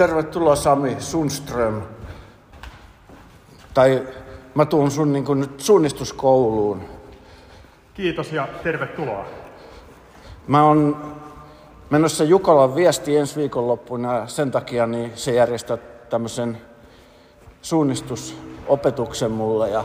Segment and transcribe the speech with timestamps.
[0.00, 1.82] Tervetuloa Sami Sundström.
[3.74, 4.06] Tai
[4.54, 6.82] mä tuun sun niin nyt suunnistuskouluun.
[7.94, 9.26] Kiitos ja tervetuloa.
[10.46, 11.12] Mä oon
[11.90, 15.76] menossa Jukolan viesti ensi viikonloppuna sen takia niin se järjestää
[16.10, 16.58] tämmöisen
[17.62, 19.84] suunnistusopetuksen mulle ja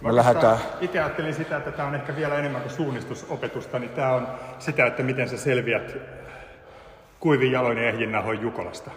[0.00, 0.58] me lähdetään...
[0.80, 4.28] Itse ajattelin sitä, että tämä on ehkä vielä enemmän kuin suunnistusopetusta, niin tämä on
[4.58, 5.96] sitä, että miten sä selviät
[7.20, 8.90] kuivin jaloin ja ehjin nahoin Jukolasta.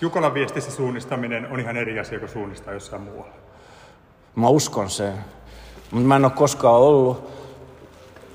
[0.00, 3.34] Jukolan viestissä suunnistaminen on ihan eri asia kuin suunnistaa jossain muualla.
[4.34, 5.12] Mä uskon sen.
[5.90, 7.30] Mutta mä en ole koskaan ollut,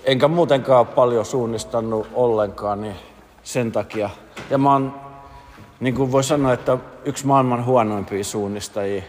[0.03, 2.95] enkä muutenkaan paljon suunnistanut ollenkaan, niin
[3.43, 4.09] sen takia.
[4.49, 5.01] Ja mä oon,
[5.79, 9.03] niin kuin voi sanoa, että yksi maailman huonoimpia suunnistajia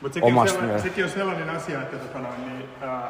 [0.00, 3.02] Mutta sekin, on sellainen, sekin on sellainen asia, että tota noin, niin, äh,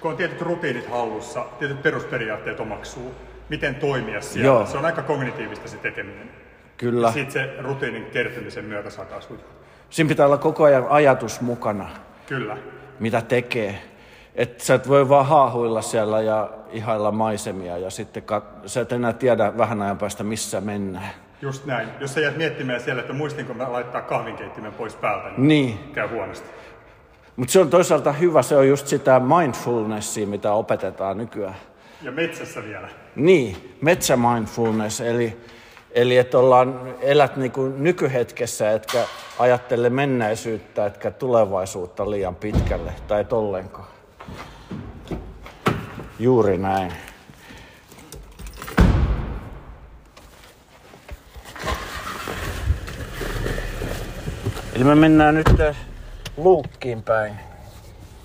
[0.00, 3.14] kun on tietyt rutiinit hallussa, tietyt perusperiaatteet omaksuu,
[3.48, 4.46] miten toimia siellä.
[4.46, 4.66] Joo.
[4.66, 6.30] Se on aika kognitiivista se tekeminen.
[6.78, 7.12] Kyllä.
[7.12, 9.42] Sitten se rutiinin kertymisen myötä saattaa sujua.
[9.90, 11.88] Siinä pitää olla koko ajan ajatus mukana.
[12.26, 12.56] Kyllä.
[13.00, 13.82] Mitä tekee.
[14.34, 18.92] Että sä et voi vaan haahuilla siellä ja ihailla maisemia ja sitten kat- sä et
[18.92, 21.10] enää tiedä vähän ajan päästä missä mennään.
[21.42, 21.88] Just näin.
[22.00, 25.78] Jos sä jäät miettimään siellä, että muistinko mä laittaa kahvinkeittimen pois päältä, niin, niin.
[25.94, 26.48] käy huonosti.
[27.36, 31.56] Mutta se on toisaalta hyvä, se on just sitä mindfulnessia, mitä opetetaan nykyään.
[32.02, 32.88] Ja metsässä vielä.
[33.16, 35.36] Niin, metsämindfulness, eli,
[35.90, 39.04] eli että ollaan, elät niinku nykyhetkessä, etkä
[39.38, 43.88] ajattele menneisyyttä, etkä tulevaisuutta liian pitkälle, tai et ollenkaan.
[46.18, 46.92] Juuri näin.
[54.74, 55.46] Eli me mennään nyt
[56.36, 57.34] luukkiin päin.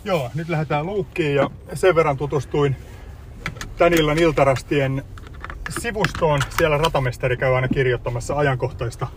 [0.03, 2.75] Joo, nyt lähdetään luukkiin ja sen verran tutustuin
[3.77, 5.03] tän illan iltarastien
[5.81, 6.39] sivustoon.
[6.57, 9.07] Siellä ratamestari käy aina kirjoittamassa ajankohtaista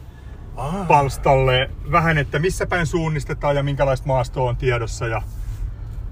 [0.57, 0.87] ah.
[0.87, 5.07] palstalle vähän, että missä päin suunnistetaan ja minkälaista maastoa on tiedossa.
[5.07, 5.23] Ja,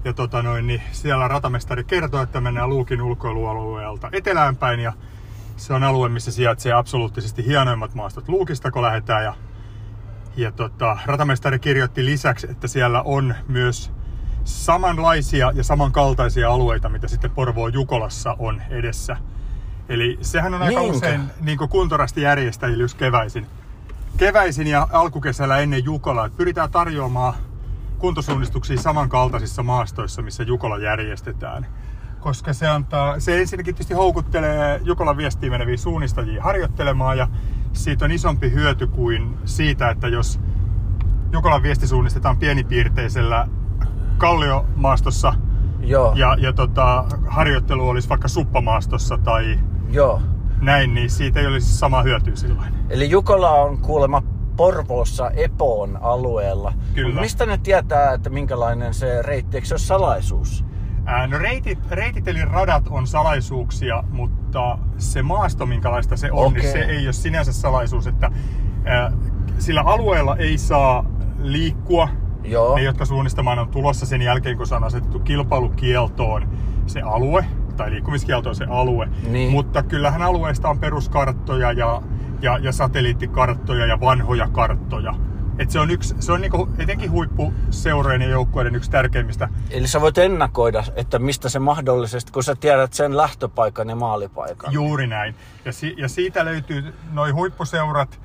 [0.03, 4.93] ja tota noin, niin siellä ratamestari kertoo, että mennään Luukin ulkoilualueelta etelään päin ja
[5.57, 9.23] se on alue, missä sijaitsee absoluuttisesti hienoimmat maastot Luukista, kun lähdetään.
[9.23, 9.33] Ja,
[10.37, 13.91] ja tota, ratamestari kirjoitti lisäksi, että siellä on myös
[14.43, 19.17] samanlaisia ja samankaltaisia alueita, mitä sitten Porvoo Jukolassa on edessä.
[19.89, 20.97] Eli sehän on aika Niinkä?
[20.97, 23.47] usein niin kuntorasti järjestäjillä just keväisin.
[24.17, 26.29] Keväisin ja alkukesällä ennen Jukolaa.
[26.37, 27.33] Pyritään tarjoamaan
[27.99, 31.67] kuntosuunnistuksia samankaltaisissa maastoissa, missä Jukola järjestetään.
[32.19, 37.27] Koska se, antaa, se ensinnäkin tietysti houkuttelee Jukolan viestiin meneviä suunnistajia harjoittelemaan ja
[37.73, 40.39] siitä on isompi hyöty kuin siitä, että jos
[41.31, 43.47] Jukolan viesti suunnistetaan pienipiirteisellä
[44.17, 45.33] kalliomaastossa
[45.79, 46.13] Joo.
[46.15, 49.59] ja, ja tota, harjoittelu olisi vaikka suppamaastossa tai
[49.95, 50.21] Joo.
[50.61, 52.73] näin, niin siitä ei olisi sama hyötyä silloin.
[52.89, 54.23] Eli Jukola on kuulemma
[54.57, 56.73] Porvoossa Epoon alueella.
[56.93, 57.21] Kyllä.
[57.21, 60.65] Mistä ne tietää, että minkälainen se reitti, eikö se ole salaisuus?
[61.05, 66.61] Ää, no reitit, reitit eli radat on salaisuuksia, mutta se maasto, minkälaista se on, okay.
[66.61, 68.31] niin se ei ole sinänsä salaisuus, että
[68.85, 69.11] ää,
[69.59, 71.05] sillä alueella ei saa
[71.39, 72.09] liikkua
[72.43, 72.75] Joo.
[72.75, 76.49] Ne, jotka suunnistamaan on tulossa sen jälkeen, kun se on asetettu kilpailukieltoon
[76.85, 77.45] se alue,
[77.77, 79.07] tai liikkumiskielto on se alue.
[79.29, 79.51] Niin.
[79.51, 82.01] Mutta kyllähän alueesta on peruskarttoja ja,
[82.41, 85.13] ja, ja satelliittikarttoja ja vanhoja karttoja.
[85.59, 89.49] Et se on, yksi, se on niinku etenkin huippuseurojen ja joukkueiden yksi tärkeimmistä.
[89.69, 94.73] Eli sä voit ennakoida, että mistä se mahdollisesti, kun sä tiedät sen lähtöpaikan ja maalipaikan.
[94.73, 95.35] Juuri näin.
[95.65, 98.19] Ja, si, ja siitä löytyy noin huippuseurat,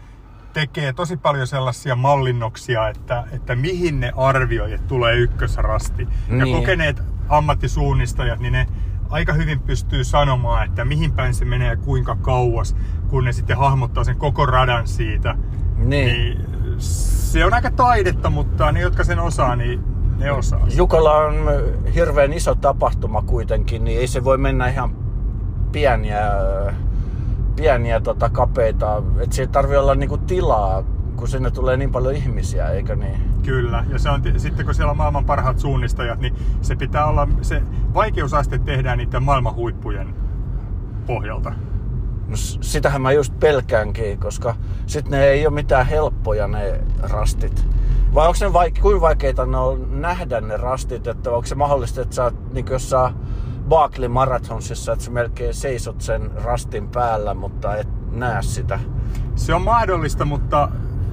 [0.52, 6.08] tekee tosi paljon sellaisia mallinnoksia, että, että mihin ne arvioi, että tulee ykkösrasti.
[6.28, 6.46] Niin.
[6.46, 8.66] Ja kokeneet ammattisuunnistajat, niin ne
[9.10, 12.76] aika hyvin pystyy sanomaan, että mihin päin se menee kuinka kauas,
[13.08, 15.34] kun ne sitten hahmottaa sen koko radan siitä.
[15.76, 15.88] Niin.
[15.88, 16.46] niin
[16.78, 19.84] se on aika taidetta, mutta ne, jotka sen osaa, niin
[20.18, 20.66] ne osaa.
[20.76, 21.34] Jukola on
[21.94, 24.96] hirveän iso tapahtuma kuitenkin, niin ei se voi mennä ihan
[25.72, 26.20] pieniä
[27.56, 30.84] pieniä tota, kapeita, että siitä tarvii olla niinku tilaa,
[31.20, 33.20] kun sinne tulee niin paljon ihmisiä, eikö niin?
[33.42, 37.28] Kyllä, ja se on, sitten kun siellä on maailman parhaat suunnistajat, niin se pitää olla,
[37.42, 37.62] se
[37.94, 40.14] vaikeusaste tehdään niiden maailman huippujen
[41.06, 41.52] pohjalta.
[42.28, 44.54] No, sitähän mä just pelkäänkin, koska
[44.86, 47.66] sitten ne ei ole mitään helppoja ne rastit.
[48.14, 52.00] Vai onko ne vaike- kuinka vaikeita ne on nähdä ne rastit, että onko se mahdollista,
[52.00, 53.14] että sä oot niin jossain
[53.68, 58.80] Barkley Marathonsissa, että sä melkein seisot sen rastin päällä, mutta et näe sitä.
[59.34, 60.68] Se on mahdollista, mutta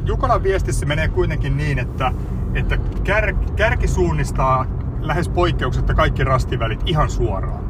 [0.08, 2.12] Jukolan viestissä menee kuitenkin niin, että,
[2.54, 4.66] että kär, kärki suunnistaa
[5.02, 7.68] lähes poikkeuksetta kaikki rastivälit ihan suoraan.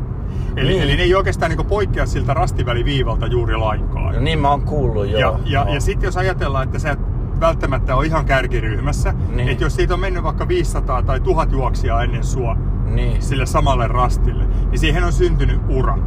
[0.55, 0.83] Eli, Niin.
[0.83, 4.13] eli ne ei oikeastaan niin poikkea siltä rastiväliviivalta juuri lainkaan.
[4.13, 5.19] Ja niin mä oon kuullut joo.
[5.21, 5.73] Ja, ja, joo.
[5.73, 6.99] ja sitten jos ajatellaan, että sä et
[7.39, 9.49] välttämättä ole ihan kärkiryhmässä, Niin.
[9.49, 13.21] että jos siitä on mennyt vaikka 500 tai 1000 juoksijaa ennen sua Niin.
[13.21, 15.97] sille samalle rastille, niin siihen on syntynyt ura.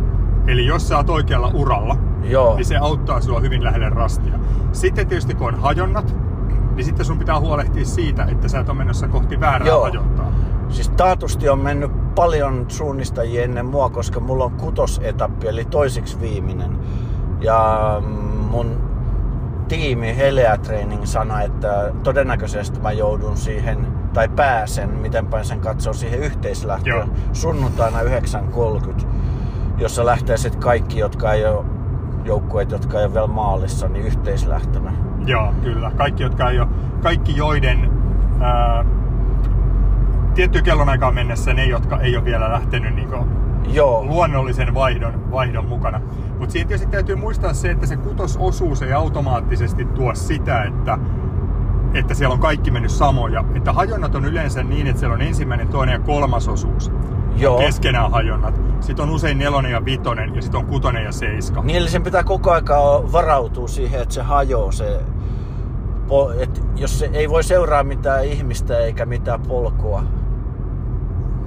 [0.51, 2.57] Eli jos sä oot oikealla uralla, Joo.
[2.57, 4.35] niin se auttaa sua hyvin lähelle rastia.
[4.73, 6.17] Sitten tietysti kun on hajonnat,
[6.75, 9.83] niin sitten sun pitää huolehtia siitä, että sä et ole menossa kohti väärää Joo.
[9.83, 10.33] hajontaa.
[10.69, 16.79] Siis taatusti on mennyt paljon suunnistajia ennen mua, koska mulla on kutosetappi, eli toisiksi viimeinen.
[17.41, 18.03] Ja
[18.51, 18.81] mun
[19.69, 25.93] tiimi Helea Training sanoi, että todennäköisesti mä joudun siihen, tai pääsen, miten päin sen katsoo,
[25.93, 29.07] siihen yhteislähtöön sunnuntaina 9.30,
[29.81, 31.65] jossa lähtee sitten kaikki, jotka ei ole
[32.25, 34.93] joukkueet, jotka ei ole vielä maalissa, niin yhteislähtönä.
[35.27, 35.91] Joo, kyllä.
[35.97, 36.69] Kaikki, jotka ei ole,
[37.03, 37.91] kaikki joiden
[38.41, 38.85] ää,
[40.35, 43.11] tiettyyn kellonaikaan mennessä ne, jotka ei ole vielä lähtenyt niin
[43.73, 46.01] Joo, luonnollisen vaihdon, vaihdon mukana.
[46.39, 50.99] Mutta siinä tietysti täytyy muistaa se, että se kutososuus ei automaattisesti tuo sitä, että,
[51.95, 53.45] että siellä on kaikki mennyt samoja.
[53.55, 56.93] Että hajonnat on yleensä niin, että siellä on ensimmäinen, toinen ja kolmas osuus.
[57.41, 57.59] Joo.
[57.59, 58.61] Keskenään hajonnat.
[58.81, 61.63] Sitten on usein nelonen ja vitonen ja sitten on kutonen ja seiska.
[61.63, 65.01] Niin eli sen pitää koko aikaa varautua siihen, että se hajoaa se,
[66.41, 70.03] et jos se ei voi seuraa mitään ihmistä eikä mitään polkua.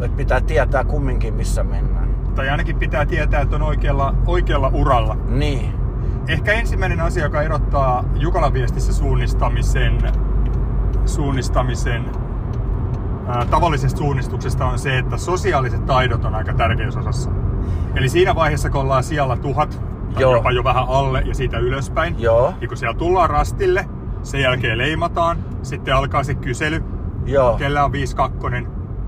[0.02, 2.16] Et pitää tietää kumminkin missä mennään.
[2.36, 5.18] Tai ainakin pitää tietää, että on oikealla, oikealla uralla.
[5.28, 5.74] Niin.
[6.28, 9.98] Ehkä ensimmäinen asia, joka erottaa Jukalan viestissä suunnistamisen,
[11.06, 12.06] suunnistamisen
[13.28, 17.30] ää, tavallisesta suunnistuksesta on se, että sosiaaliset taidot on aika tärkeässä osassa.
[17.96, 19.82] Eli siinä vaiheessa, kun ollaan siellä tuhat,
[20.14, 20.36] tai Joo.
[20.36, 22.54] jopa jo vähän alle ja siitä ylöspäin, Joo.
[22.60, 23.86] niin kun siellä tullaan rastille,
[24.24, 26.84] sen jälkeen leimataan, sitten alkaa se kysely,
[27.26, 27.58] Joo.
[27.58, 28.48] kellä on 52,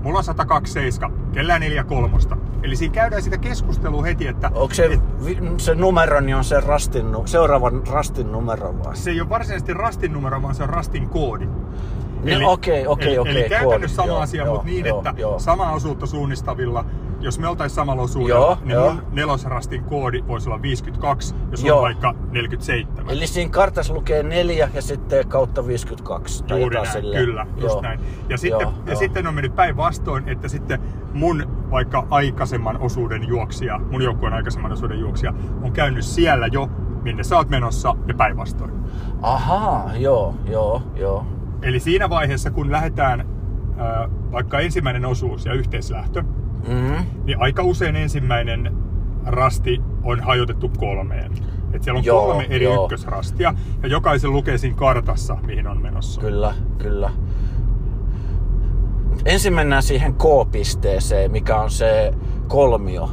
[0.02, 2.08] mulla on 127, kellä on 43.
[2.62, 6.60] Eli siinä käydään sitä keskustelua heti, että Onko se, vi- se numero, niin on se
[6.60, 8.96] rastin, seuraavan rastin numero vai?
[8.96, 11.48] se ei ole varsinaisesti rastin numero, vaan se on rastin koodi.
[12.22, 13.88] Niin, okei, okei, eli, okei, eli käytännössä koodi.
[13.88, 15.38] sama Joo, asia, joo, mutta niin, joo, että joo.
[15.38, 16.84] samaa osuutta suunnistavilla,
[17.20, 18.92] jos me oltais samalla osuudella, Joo, niin joo.
[18.92, 21.76] mun nelosrastin koodi voisi olla 52, jos Joo.
[21.78, 23.04] on vaikka 47.
[23.08, 26.44] Eli siinä kartassa lukee 4 ja sitten kautta 52.
[26.44, 27.24] tai Juuri näin, silleen.
[27.24, 27.80] kyllä, just Joo.
[27.82, 28.00] näin.
[28.28, 28.98] Ja sitten, Joo, ja joo.
[28.98, 30.80] sitten on mennyt päinvastoin, että sitten
[31.12, 36.68] mun vaikka aikaisemman osuuden juoksija, mun joukkueen aikaisemman osuuden juoksija, on käynyt siellä jo,
[37.02, 38.70] minne sä oot menossa, ja päinvastoin.
[39.22, 41.26] Ahaa, joo, joo, joo.
[41.66, 43.26] Eli siinä vaiheessa, kun lähdetään
[43.76, 46.22] ää, vaikka ensimmäinen osuus ja yhteislähtö,
[46.68, 47.06] Mm-hmm.
[47.24, 48.76] niin aika usein ensimmäinen
[49.26, 51.32] rasti on hajotettu kolmeen.
[51.72, 52.84] Et siellä on Joo, kolme eri joo.
[52.84, 56.20] ykkösrastia ja jokaisen lukee siinä kartassa, mihin on menossa.
[56.20, 57.10] Kyllä, kyllä.
[59.24, 62.12] Ensin mennään siihen K-pisteeseen, mikä on se
[62.48, 63.10] kolmio.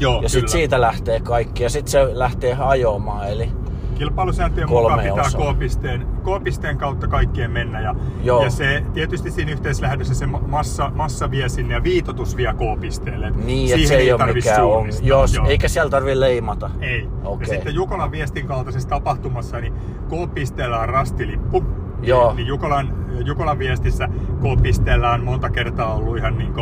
[0.00, 3.28] Joo, ja sitten siitä lähtee kaikki ja sitten se lähtee hajoamaan.
[3.30, 3.50] Eli
[3.94, 5.24] Kilpailusääntöjen mukaan pitää.
[5.24, 7.80] K-pisteen, K-pisteen kautta kaikkien mennä.
[7.80, 8.44] Ja, Joo.
[8.44, 13.30] ja se tietysti siinä yhteislähdössä se massa, massa vie sinne ja viitotus vie K-pisteelle.
[13.30, 14.88] niin, että Siihen se ei ole tarvi mikään on.
[15.02, 15.46] Jos, Joo.
[15.46, 16.70] eikä siellä tarvi leimata.
[16.80, 17.08] Ei.
[17.24, 17.48] Okei.
[17.48, 19.72] Ja sitten Jukolan viestin kaltaisessa tapahtumassa, niin
[20.08, 21.64] K-pisteellä on rastilippu.
[22.02, 22.34] Joo.
[22.34, 24.08] Niin Jukolan, Jukolan viestissä
[24.40, 26.54] K-pisteellä on monta kertaa ollut ihan niin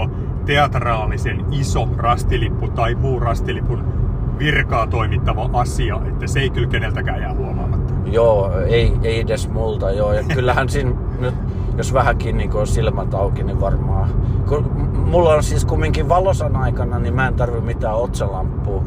[0.46, 4.01] teatraalisen iso rastilippu tai muu rastilipun
[4.38, 7.95] virkaa toimittava asia, että se ei kyllä keneltäkään jää huomaamatta.
[8.04, 9.90] Joo, ei, ei edes multa.
[9.90, 10.12] Joo.
[10.12, 11.35] Ja kyllähän siinä nyt,
[11.76, 14.09] jos vähänkin niin on silmät auki, niin varmaan.
[14.49, 18.85] Kun mulla on siis kumminkin valosan aikana, niin mä en tarvi mitään otsalampua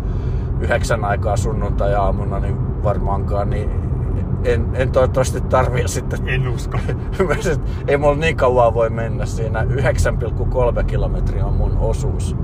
[0.59, 3.49] yhdeksän aikaa sunnuntai-aamuna, niin varmaankaan.
[3.49, 3.69] Niin
[4.43, 6.77] en, en toivottavasti tarvii sitten En usko.
[7.87, 9.61] Ei mulla niin kauan voi mennä siinä.
[9.63, 12.35] 9,3 kilometriä on mun osuus.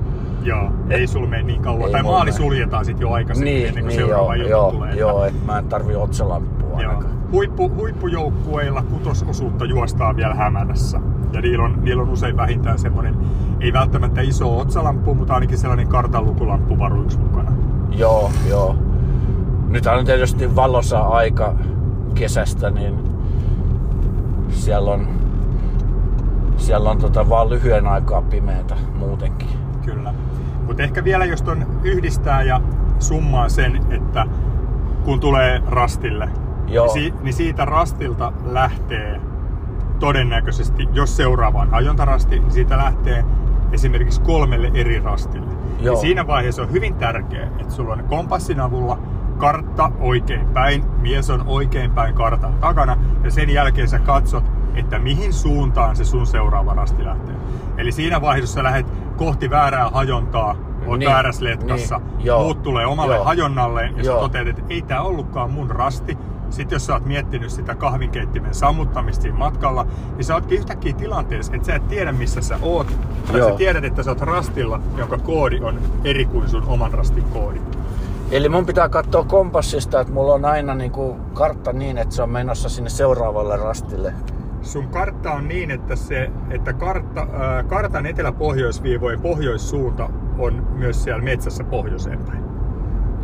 [0.42, 1.86] Joo, ei sulla mene niin kauan.
[1.86, 2.36] Ei tai maali mene.
[2.36, 4.94] suljetaan sitten jo aikaisemmin Niin, ennen kuin niin seuraava joo, ilta joo, tulee.
[4.94, 7.02] joo, että mä en tarvi otsalampua Joo.
[7.32, 11.00] Huippu, huippujoukkueilla kutososuutta juostaa vielä hämärässä.
[11.32, 13.16] Ja niillä on, niillä on usein vähintään semmoinen,
[13.60, 17.52] ei välttämättä iso otsalamppu, mutta ainakin sellainen kartanlukulamppu varuiksi mukana.
[17.90, 18.76] Joo, joo.
[19.68, 21.54] Nyt on tietysti valossa aika
[22.14, 22.94] kesästä, niin
[24.48, 25.06] siellä on,
[26.56, 29.48] siellä on tota vaan lyhyen aikaa pimeätä muutenkin.
[29.84, 30.14] Kyllä.
[30.66, 32.60] Mutta ehkä vielä jos ton yhdistää ja
[32.98, 34.26] summaa sen, että
[35.04, 36.28] kun tulee rastille,
[36.66, 36.84] Joo.
[36.86, 39.20] niin, si- niin siitä rastilta lähtee
[39.98, 43.24] todennäköisesti, jos seuraavaan hajontarasti, niin siitä lähtee
[43.72, 45.52] esimerkiksi kolmelle eri rastille.
[45.80, 45.94] Joo.
[45.94, 48.98] Ja siinä vaiheessa on hyvin tärkeää, että sulla on kompassin avulla
[49.38, 54.98] kartta oikein päin, mies on oikein päin kartan takana, ja sen jälkeen sä katsot, että
[54.98, 57.34] mihin suuntaan se sun seuraava rasti lähtee.
[57.76, 58.86] Eli siinä vaiheessa, sä lähdet
[59.24, 63.24] kohti väärää hajontaa, oot Niin, väärässä letkassa, niin, joo, muut tulee omalle joo.
[63.24, 64.16] hajonnalle ja Joo.
[64.16, 66.18] sä toteat, että ei tää ollutkaan mun rasti.
[66.50, 69.86] Sitten jos sä oot miettinyt sitä kahvinkeittimen sammuttamista siinä matkalla,
[70.16, 72.86] niin sä ootkin yhtäkkiä tilanteessa, että sä et tiedä missä sä oot.
[73.26, 73.50] Tai Joo.
[73.50, 77.60] sä tiedät, että sä oot rastilla, jonka koodi on eri kuin sun oman rastin koodi.
[78.30, 82.30] Eli mun pitää katsoa kompassista, että mulla on aina niinku kartta niin, että se on
[82.30, 84.14] menossa sinne seuraavalle rastille.
[84.62, 91.22] Sun kartta on niin, että, se, että kartta, ää, kartan etelä-pohjoisviivojen pohjoissuunta on myös siellä
[91.22, 92.44] metsässä pohjoiseen päin.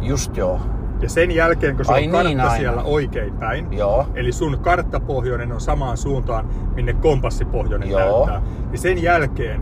[0.00, 0.60] Just joo.
[1.00, 2.56] Ja sen jälkeen, kun se on kartta niin, aina.
[2.56, 4.06] siellä oikein päin, Joo.
[4.14, 8.26] eli sun karttapohjoinen on samaan suuntaan, minne kompassipohjoinen Joo.
[8.26, 9.60] näyttää, niin sen jälkeen,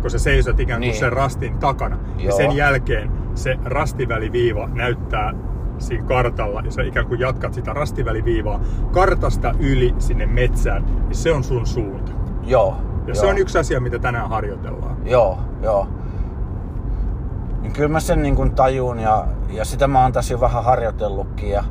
[0.00, 0.98] kun sä seisot ikään kuin Niin.
[1.00, 2.36] sen rastin takana, niin Joo.
[2.36, 5.32] sen jälkeen se rastiväliviiva näyttää
[5.78, 8.60] siinä kartalla, ja sä ikään kuin jatkat sitä rastiväliviivaa
[8.92, 12.12] kartasta yli sinne metsään, niin se on sun suunta.
[12.42, 12.76] Joo.
[13.06, 13.14] Ja joo.
[13.14, 14.96] se on yksi asia, mitä tänään harjoitellaan.
[15.04, 15.88] Joo, joo.
[17.60, 20.64] Niin kyllä mä sen niin kuin tajun ja, ja sitä mä oon tässä jo vähän
[20.64, 21.50] harjoitellutkin.
[21.50, 21.64] Ja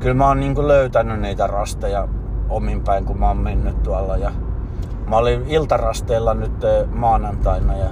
[0.00, 2.08] kyllä mä oon niin kuin löytänyt niitä rasteja
[2.48, 4.16] omin päin, kun mä oon mennyt tuolla.
[4.16, 4.30] Ja
[5.08, 6.52] mä olin iltarasteilla nyt
[6.92, 7.88] maanantaina ja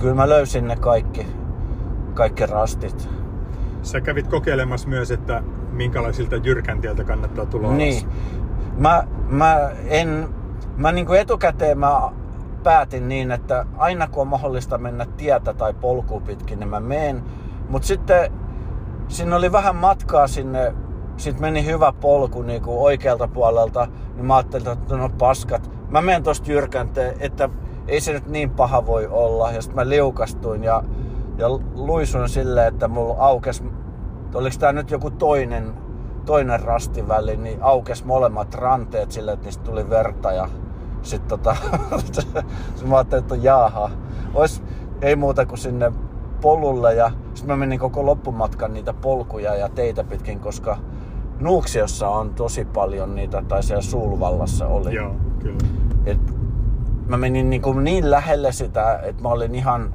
[0.00, 1.26] kyllä mä löysin ne kaikki,
[2.14, 3.08] kaikki rastit.
[3.86, 8.04] Sä kävit kokeilemassa myös, että minkälaisilta jyrkäntieltä kannattaa tulla Niin.
[8.04, 8.16] alas.
[8.78, 10.28] Mä, mä en,
[10.76, 12.10] mä niin kuin etukäteen mä
[12.62, 17.22] päätin niin, että aina kun on mahdollista mennä tietä tai polkua pitkin, niin mä menen.
[17.68, 18.32] Mutta sitten
[19.08, 20.74] siinä oli vähän matkaa sinne,
[21.16, 25.70] sitten meni hyvä polku niin kuin oikealta puolelta, niin mä ajattelin, että no paskat.
[25.90, 27.48] Mä menen tosta jyrkänteen, että
[27.88, 29.52] ei se nyt niin paha voi olla.
[29.52, 30.82] Ja sitten mä liukastuin ja,
[31.38, 33.64] ja luisuin silleen, että mulla aukes,
[34.34, 35.72] oliko tää nyt joku toinen,
[36.24, 40.48] toinen rastiväli, niin aukes molemmat ranteet sille, että niistä tuli verta ja
[41.02, 41.56] sitten tota,
[42.12, 42.34] sit
[42.88, 43.90] mä ajattelin, että jaaha,
[44.34, 44.62] ois,
[45.02, 45.92] ei muuta kuin sinne
[46.40, 50.78] polulle ja sitten mä menin koko loppumatkan niitä polkuja ja teitä pitkin, koska
[51.40, 54.94] Nuuksiossa on tosi paljon niitä, tai siellä Sulvallassa oli.
[54.94, 55.58] Joo, kyllä.
[56.06, 56.18] Et
[57.08, 59.94] mä menin niin, kuin niin lähelle sitä, että mä olin ihan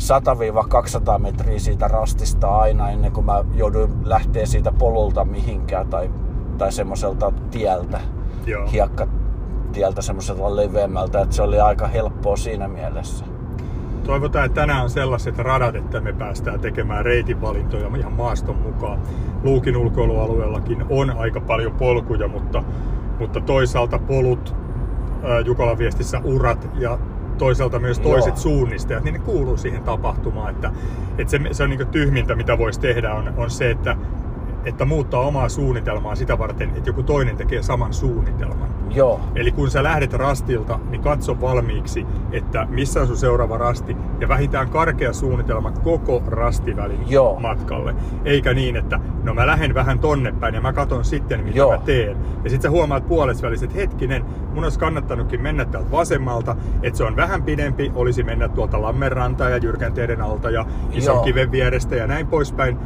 [0.00, 6.10] 100-200 metriä siitä rastista aina ennen kuin mä jouduin lähteä siitä polulta mihinkään tai,
[6.58, 8.00] tai semmoiselta tieltä,
[8.46, 8.66] Joo.
[8.72, 13.24] hiekkatieltä semmoiselta leveämmältä, että se oli aika helppoa siinä mielessä.
[14.06, 19.00] Toivotaan, että tänään on sellaiset radat, että me päästään tekemään reitinvalintoja ihan maaston mukaan.
[19.42, 22.64] Luukin ulkoilualueellakin on aika paljon polkuja, mutta,
[23.18, 24.54] mutta toisaalta polut,
[25.44, 26.98] Jukolan viestissä urat ja
[27.40, 28.36] toisaalta myös toiset Joo.
[28.36, 30.50] suunnistajat, niin ne kuuluu siihen tapahtumaan.
[30.50, 30.72] Että,
[31.18, 33.96] että se, se on niin tyhmintä, mitä voisi tehdä, on, on se, että,
[34.64, 38.70] että muuttaa omaa suunnitelmaa sitä varten, että joku toinen tekee saman suunnitelman.
[38.94, 43.96] Joo, Eli kun sä lähdet rastilta, niin katso valmiiksi, että missä on sun seuraava rasti
[44.20, 47.40] ja vähintään karkea suunnitelma koko rastivälin Joo.
[47.40, 47.94] matkalle.
[48.24, 51.72] Eikä niin, että no mä lähden vähän tonne päin ja mä katon sitten, mitä Joo.
[51.72, 52.16] mä teen.
[52.44, 54.24] Ja sit sä huomaat puolessa välissä, että hetkinen,
[54.54, 59.48] mun olisi kannattanutkin mennä täältä vasemmalta, että se on vähän pidempi, olisi mennä tuolta Lammenrantaa
[59.48, 61.24] ja Jyrkänteiden alta ja ison Joo.
[61.24, 62.78] kiven vierestä ja näin poispäin.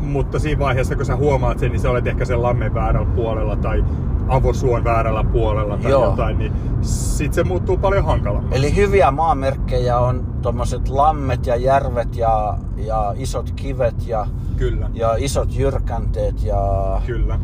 [0.00, 3.56] Mutta siinä vaiheessa, kun sä huomaat sen, niin sä olet ehkä sen lammen väärällä puolella
[3.56, 3.84] tai
[4.28, 6.04] avosuon väärällä puolella tai Joo.
[6.04, 8.58] jotain, niin sit se muuttuu paljon hankalammaksi.
[8.58, 14.26] Eli hyviä maamerkkejä on tuommoiset lammet ja järvet ja, ja isot kivet ja,
[14.56, 16.62] Kyllä, ja isot jyrkänteet ja,
[17.06, 17.40] kyllä,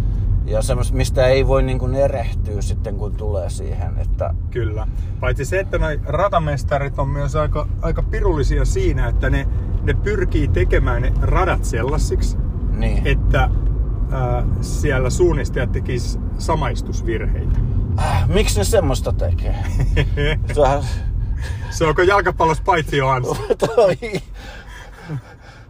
[0.46, 3.98] ja semmoista, mistä ei voi niin kuin erehtyä sitten kun tulee siihen.
[3.98, 4.86] Että, kyllä.
[5.20, 9.48] Paitsi se, että noi ratamestarit on myös aika, aika pirullisia siinä, että ne,
[9.82, 12.36] ne pyrkii tekemään ne radat sellaisiksi,
[12.80, 13.06] niin.
[13.06, 13.50] että
[14.12, 17.58] ää, siellä suunnistajat tekis samaistusvirheitä.
[17.98, 19.64] Äh, miksi ne semmoista tekee?
[20.62, 20.82] Vähän,
[21.70, 23.08] se onko jalkapallossa paitsi jo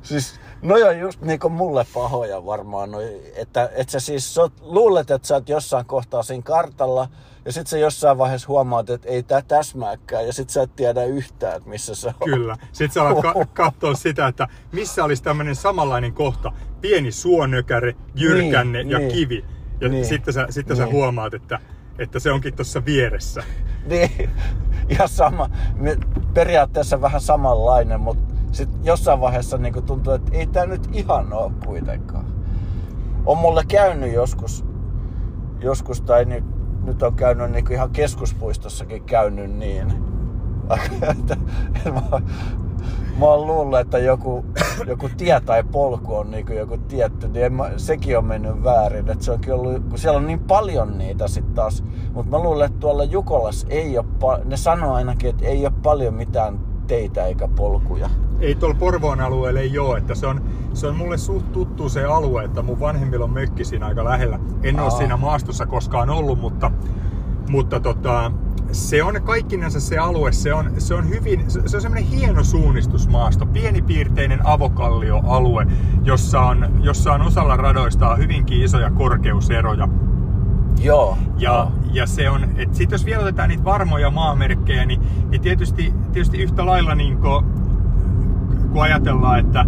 [0.03, 4.61] siis, no on just niinku mulle pahoja varmaan, noi, että, että sä siis sä oot-
[4.63, 7.09] luulet, että sä oot jossain kohtaa siinä kartalla,
[7.45, 11.05] ja sit sä jossain vaiheessa huomaat, että ei tää täsmääkään, ja sit sä et tiedä
[11.05, 12.15] yhtään, että missä se on.
[12.31, 12.57] Kyllä.
[12.73, 16.53] Sitten sä alat ka- katsoa sitä, että missä olisi tämmöinen samanlainen kohta.
[16.81, 19.13] Pieni suonökäre, jyrkänne Niin, ja niin.
[19.13, 19.45] kivi.
[19.81, 20.05] Ja Niin.
[20.05, 20.93] sitten, sä, sitten sä Niin.
[20.95, 21.61] huomaat, että,
[21.99, 23.43] että se onkin tuossa vieressä.
[23.87, 24.31] Niin,
[24.99, 25.51] ja sama,
[26.35, 31.53] periaatteessa vähän samanlainen, mutta sitten jossain vaiheessa niinku tuntuu, että ei tämä nyt ihan ole
[31.67, 32.27] kuitenkaan.
[33.27, 34.65] On mulle käynyt joskus,
[35.61, 36.45] joskus tai nyt,
[36.85, 39.93] nyt on käynyt niinku ihan keskuspuistossakin käynyt niin.
[41.11, 41.37] että
[41.91, 42.21] mä,
[43.19, 44.45] mä oon luullut, että joku,
[44.87, 49.11] joku tie tai polku on niinku joku tietty, niin mä, sekin on mennyt väärin.
[49.11, 51.85] Että se onkin ollut, kun siellä on niin paljon niitä sitten taas.
[52.13, 56.15] Mutta mä luulen, että tuolla Jukolas ei ole, ne sanoo ainakin, että ei ole paljon
[56.15, 58.11] mitään teitä eikä polkuja.
[58.41, 60.43] Ei tuolla Porvoon alueella ei ole, että se on,
[60.75, 64.39] se on mulle suht tuttu se alue, että mun vanhemmilla on mökki siinä aika lähellä.
[64.63, 64.99] En ole Aa.
[64.99, 66.71] siinä maastossa koskaan ollut, mutta,
[67.49, 68.33] mutta tota,
[68.73, 72.45] se on kaikkinensa se alue, se on, se on hyvin, se se on semmoinen hieno
[72.45, 75.67] suunnistusmaasto, pienipiirteinen avokallioalue,
[76.03, 79.89] jossa on, jossa on osalla radoista hyvinkin isoja korkeuseroja.
[80.83, 81.19] Joo.
[81.39, 85.95] Ja, ja se on, että sit jos vielä otetaan niitä varmoja maamerkkejä, niin, niin tietysti,
[86.13, 87.45] tietysti yhtä lailla niin kun,
[88.73, 89.65] kun ajatellaan, että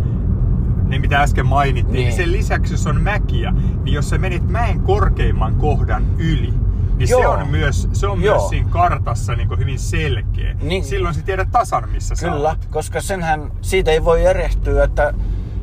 [0.86, 2.04] ne mitä äsken mainittiin, niin.
[2.04, 2.16] Niin.
[2.16, 3.52] sen lisäksi jos on mäkiä,
[3.84, 6.54] niin jos sä menit mäen korkeimman kohdan yli,
[6.96, 7.32] niin se Joo.
[7.32, 8.36] on myös, se on Joo.
[8.36, 10.54] myös siinä kartassa niin hyvin selkeä.
[10.62, 10.84] Niin.
[10.84, 15.14] Silloin sä tiedät tasan, missä sä Kyllä, koska senhän, siitä ei voi erehtyä, että,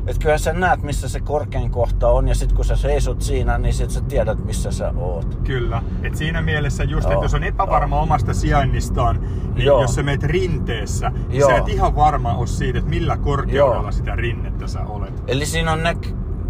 [0.06, 3.58] että kyllä sä näet, missä se korkein kohta on, ja sitten kun sä seisot siinä,
[3.58, 5.38] niin sit sä tiedät, missä sä oot.
[5.44, 5.82] Kyllä.
[6.02, 7.12] Et siinä mielessä just, Joo.
[7.12, 9.20] että jos on epävarma omasta sijainnistaan,
[9.54, 9.82] niin Joo.
[9.82, 11.50] jos sä meet rinteessä, niin Joo.
[11.50, 13.92] sä et ihan varma ole siitä, että millä korkeudella Joo.
[13.92, 15.22] sitä rinnettä sä olet.
[15.26, 15.96] Eli siinä on ne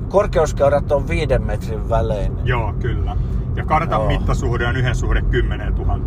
[0.09, 2.33] korkeuskäyrät on viiden metrin välein.
[2.45, 3.17] Joo, kyllä.
[3.57, 4.09] Ja kartan Joo.
[4.09, 5.99] mittasuhde on yhden suhde 10 000.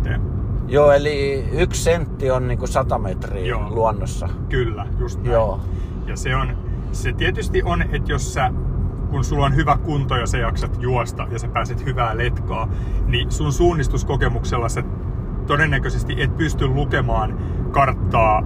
[0.68, 3.70] Joo, eli yksi sentti on niinku 100 metriä Joo.
[3.70, 4.28] luonnossa.
[4.48, 5.32] Kyllä, just näin.
[5.32, 5.60] Joo.
[6.06, 6.56] Ja se on,
[6.92, 8.52] se tietysti on, että jos sä,
[9.10, 12.68] kun sulla on hyvä kunto ja sä jaksat juosta ja sä pääset hyvää letkaa,
[13.06, 14.82] niin sun suunnistuskokemuksella sä
[15.46, 17.38] todennäköisesti et pysty lukemaan
[17.70, 18.42] karttaa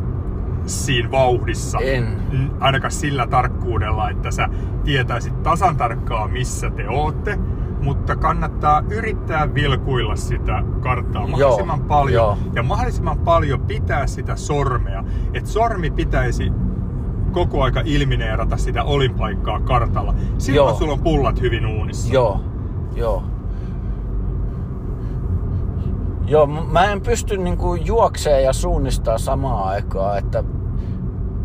[0.67, 1.79] siinä vauhdissa.
[1.79, 2.17] En.
[2.61, 4.49] Ainakaan sillä tarkkuudella, että sä
[4.85, 7.39] tietäisit tasan tarkkaa, missä te ootte,
[7.83, 12.39] mutta kannattaa yrittää vilkuilla sitä karttaa mahdollisimman Joo, paljon joo.
[12.55, 15.05] ja mahdollisimman paljon pitää sitä sormea.
[15.35, 16.53] Että sormi pitäisi
[17.33, 20.15] koko aika ilmineerata sitä olinpaikkaa kartalla.
[20.39, 20.79] Silloin Joo.
[20.79, 22.13] sulla on pullat hyvin uunissa.
[22.13, 22.41] Joo,
[22.95, 23.23] joo.
[26.27, 30.45] Joo, mä en pysty niinku juokseen ja suunnistaa samaan aikaan, että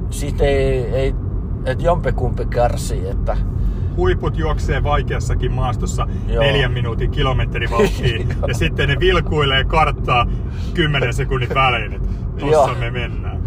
[0.09, 1.15] siitä ei, ei
[1.65, 3.37] että jompikumpi kärsii, että
[3.97, 6.43] Huiput juoksee vaikeassakin maastossa Joo.
[6.43, 10.27] neljän minuutin kilometrivauhtiin ja sitten ne vilkuilee karttaa
[10.73, 12.75] 10 sekunnin välein, että tossa Joo.
[12.79, 13.41] me mennään.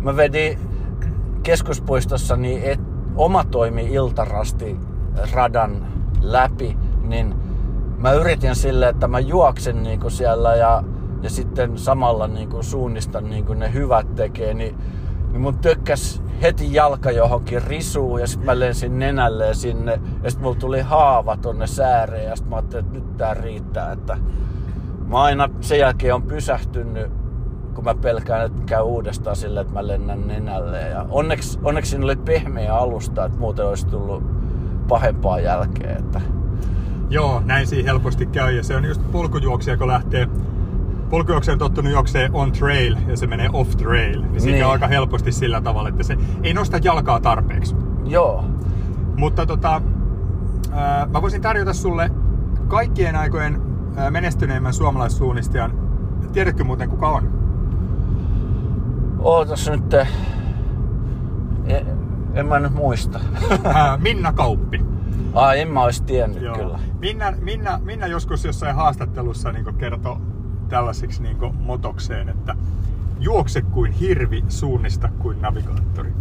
[0.00, 0.58] mä vedin
[1.48, 2.80] keskuspuistossa niin et,
[3.16, 4.76] oma toimi iltarasti
[5.32, 5.86] radan
[6.20, 7.34] läpi, niin
[7.96, 10.82] mä yritin silleen, että mä juoksen niinku siellä ja,
[11.22, 14.78] ja sitten samalla niinku suunnistan niin kuin ne hyvät tekee, niin,
[15.30, 20.44] niin mun tökkäs heti jalka johonkin risuun ja sitten mä lensin nenälleen sinne ja sitten
[20.44, 24.18] mulla tuli haava tonne sääreen ja sitten mä ajattelin, että nyt tää riittää, että
[25.06, 27.17] mä aina sen jälkeen on pysähtynyt
[27.78, 30.80] kun mä pelkään, että käy uudestaan sillä, että mä lennän nenälle.
[30.80, 34.22] Ja onneksi, onneksi siinä oli pehmeä alusta, että muuten olisi tullut
[34.88, 35.96] pahempaa jälkeen.
[35.98, 36.20] Että...
[37.10, 40.28] Joo, näin siinä helposti käy ja se on just polkujuoksija, kun lähtee
[41.10, 44.62] polkujuoksija on tottunut juoksee on trail ja se menee off trail, niin siinä Niin.
[44.62, 47.76] käy aika helposti sillä tavalla, että se ei nosta jalkaa tarpeeksi.
[48.04, 48.44] Joo.
[49.16, 49.82] Mutta tota,
[50.72, 52.10] ää, mä voisin tarjota sulle
[52.68, 53.62] kaikkien aikojen
[54.10, 55.72] menestyneimmän suomalaissuunnistajan.
[56.32, 57.37] Tiedätkö muuten kuka on?
[59.18, 59.94] Ootas nyt.
[61.66, 61.86] En,
[62.34, 63.20] en mä nyt muista.
[63.74, 64.84] Ää, Minna Kauppi.
[65.34, 66.56] Ai, en mä olisi tiennyt Joo.
[66.56, 66.78] kyllä.
[67.00, 70.16] Minna, Minna, Minna joskus jossain haastattelussa niin kertoi
[70.68, 72.56] tällaisiksi niin motokseen, että
[73.20, 76.12] juokse kuin hirvi, suunnista kuin navigaattori.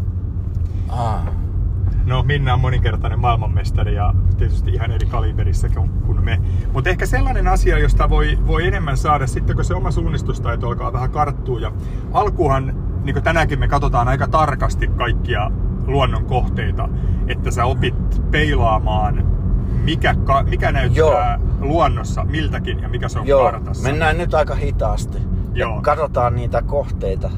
[0.89, 1.21] Ah.
[2.05, 6.41] No, Minna on moninkertainen maailmanmestari ja tietysti ihan eri kaliberissa kuin- kuin me.
[6.73, 10.93] Mutta ehkä sellainen asia, josta voi, voi enemmän saada sitten, kun se oma suunnistustaito alkaa
[10.93, 11.60] vähän karttua.
[11.60, 11.71] Ja
[12.13, 15.51] alkuhan, niin kuin tänäänkin me katsotaan aika tarkasti kaikkia
[15.85, 16.89] luonnon kohteita,
[17.27, 19.25] että sä opit peilaamaan,
[19.83, 21.67] mikä, ka, mikä näyttää Joo.
[21.67, 23.83] luonnossa miltäkin ja mikä se on Joo, kartassa.
[23.83, 25.17] mennään nyt aika hitaasti.
[25.53, 25.75] Joo.
[25.75, 27.31] Ja katsotaan niitä kohteita.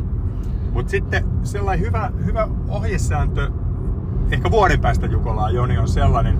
[0.73, 3.51] Mutta sitten sellainen hyvä, hyvä ohjesääntö,
[4.31, 6.39] ehkä vuoden päästä Jukolaa Joni on sellainen,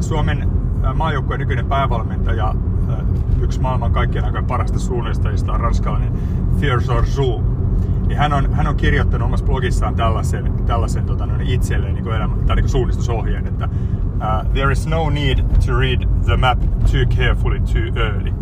[0.00, 0.50] Suomen
[0.94, 2.54] maajoukkueen nykyinen päävalmentaja,
[3.40, 6.12] yksi maailman kaikkien aikojen parasta suunnistajista on ranskalainen
[6.60, 7.55] Pierre Sorzu.
[8.06, 12.36] Niin hän, on, hän on kirjoittanut omassa blogissaan tällaisen, tällaisen tota, noin itselleen niin elämä,
[12.46, 17.60] tai niin suunnistusohjeen, että uh, There is no need to read the map too carefully
[17.60, 18.32] too early.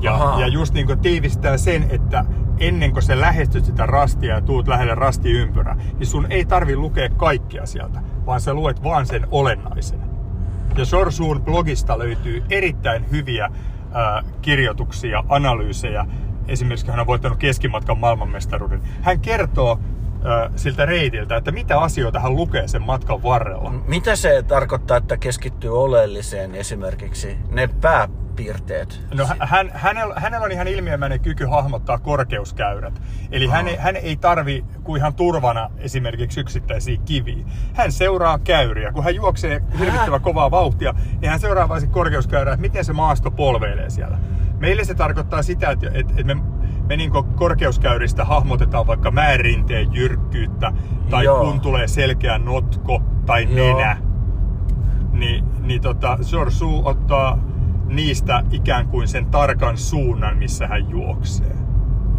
[0.00, 2.24] Ja, ja just niin kuin tiivistää sen, että
[2.58, 7.08] ennen kuin sä lähestyt sitä rastia ja tuut lähelle rastiympyrää, niin sun ei tarvi lukea
[7.08, 10.00] kaikkea sieltä, vaan sä luet vaan sen olennaisen.
[10.76, 13.50] Ja Sorsuun blogista löytyy erittäin hyviä
[13.92, 16.06] ää, kirjoituksia, analyysejä.
[16.48, 18.82] Esimerkiksi hän on voittanut keskimatkan maailmanmestaruuden.
[19.02, 19.80] Hän kertoo
[20.56, 23.70] siltä reitiltä, että mitä asioita hän lukee sen matkan varrella.
[23.70, 27.36] Mitä se tarkoittaa, että keskittyy oleelliseen esimerkiksi?
[27.50, 29.00] Ne pää, piirteet?
[29.14, 33.02] No hän, hänellä, hänellä on ihan ilmiömäinen kyky hahmottaa korkeuskäyrät.
[33.30, 37.44] Eli hän, ei, hän ei tarvi kuin ihan turvana esimerkiksi yksittäisiä kiviä.
[37.74, 38.92] Hän seuraa käyriä.
[38.92, 43.30] Kun hän juoksee hirvittävän kovaa vauhtia, niin hän seuraa vain korkeuskäyrää, että miten se maasto
[43.30, 44.18] polveilee siellä.
[44.64, 46.42] Meille se tarkoittaa sitä, että, että, että me,
[46.88, 50.72] me niin korkeuskäyristä hahmotetaan vaikka määrinteen jyrkkyyttä,
[51.10, 51.44] tai Joo.
[51.44, 53.78] kun tulee selkeä notko tai Joo.
[53.78, 53.96] nenä.
[55.12, 57.38] Niin, niin tota, Sorsu ottaa
[57.86, 61.56] niistä ikään kuin sen tarkan suunnan, missä hän juoksee.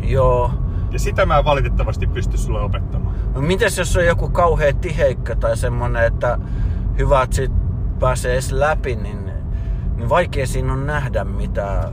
[0.01, 0.51] Joo.
[0.91, 3.15] Ja sitä mä en valitettavasti pysty sulle opettamaan.
[3.35, 6.39] No mites jos on joku kauhea tiheikkä tai semmonen, että
[6.97, 7.51] hyvä, että sit
[7.99, 9.25] pääsee edes läpi, niin,
[9.95, 11.91] niin vaikea siinä on nähdä mitä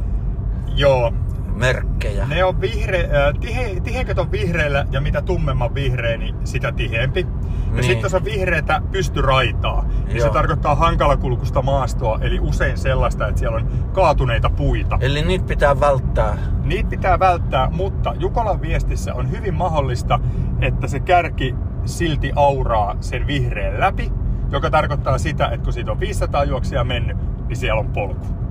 [0.74, 1.12] Joo.
[1.54, 2.26] merkkejä.
[2.26, 3.40] Ne on vihre, äh,
[3.84, 7.20] tihe, on vihreillä ja mitä tummemman vihreä, niin sitä tiheempi.
[7.20, 7.84] Ja niin.
[7.84, 10.26] sitten jos on vihreätä pystyraitaa, niin Joo.
[10.26, 14.98] se tarkoittaa hankalakulkusta maastoa, eli usein sellaista, että siellä on kaatuneita puita.
[15.00, 16.38] Eli niitä pitää välttää.
[16.64, 20.20] Niitä pitää välttää, mutta Jukolan viestissä on hyvin mahdollista,
[20.60, 21.54] että se kärki
[21.84, 24.12] silti auraa sen vihreän läpi,
[24.50, 27.16] joka tarkoittaa sitä, että kun siitä on 500 juoksia mennyt,
[27.48, 28.41] niin siellä on polku.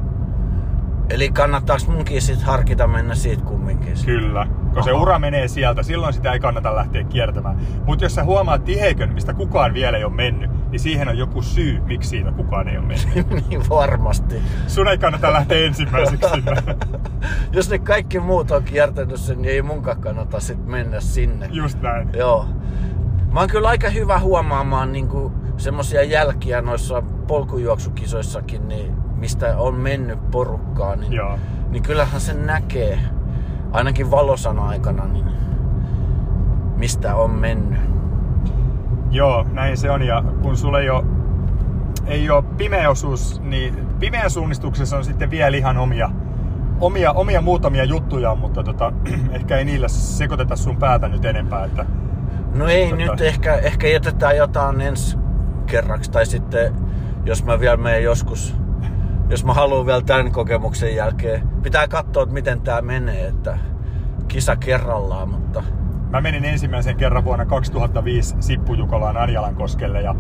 [1.12, 3.94] Eli kannattaako munkin sit harkita mennä siitä kumminkin?
[4.06, 4.82] Kyllä, kun Aha.
[4.82, 7.58] se ura menee sieltä, silloin sitä ei kannata lähteä kiertämään.
[7.86, 11.42] Mutta jos sä huomaat tiheikön, mistä kukaan vielä ei ole mennyt, niin siihen on joku
[11.42, 13.30] syy, miksi siitä kukaan ei ole mennyt.
[13.50, 14.36] niin varmasti.
[14.68, 16.76] Sun ei kannata lähteä ensimmäiseksi sinne.
[17.56, 21.50] jos ne kaikki muut on kiertänyt sen, niin ei munkaan kannata sit mennä sinne.
[21.52, 22.10] Just näin.
[22.14, 22.46] Joo.
[23.32, 30.32] Mä oon kyllä aika hyvä huomaamaan niinku semmosia jälkiä noissa polkujuoksukisoissakin, niin mistä on mennyt
[30.32, 31.40] porukkaa, niin, Joo.
[31.70, 33.00] niin kyllähän sen näkee,
[33.72, 35.26] ainakin valosan aikana, niin
[36.78, 37.80] mistä on mennyt.
[39.12, 40.02] Joo, näin se on.
[40.02, 41.04] Ja kun sulle ei ole,
[42.06, 46.10] ei ole pimeä osuus, niin pimeän suunnistuksessa on sitten vielä ihan omia,
[46.80, 48.94] omia, omia muutamia juttuja, mutta tota,
[49.38, 51.66] ehkä ei niillä sekoiteta sun päätä nyt enempää.
[51.66, 51.86] Että,
[52.54, 52.96] no ei tota...
[52.96, 55.18] nyt, ehkä, ehkä jätetään jotain ensi
[55.66, 56.76] kerraksi, tai sitten
[57.26, 58.61] jos mä vielä menen joskus
[59.32, 61.48] jos mä haluan vielä tämän kokemuksen jälkeen.
[61.64, 63.58] Pitää katsoa, että miten tämä menee, että
[64.28, 65.64] kisa kerrallaan, mutta...
[66.10, 70.16] Mä menin ensimmäisen kerran vuonna 2005 Sippujukolaan Anjalan koskelle ja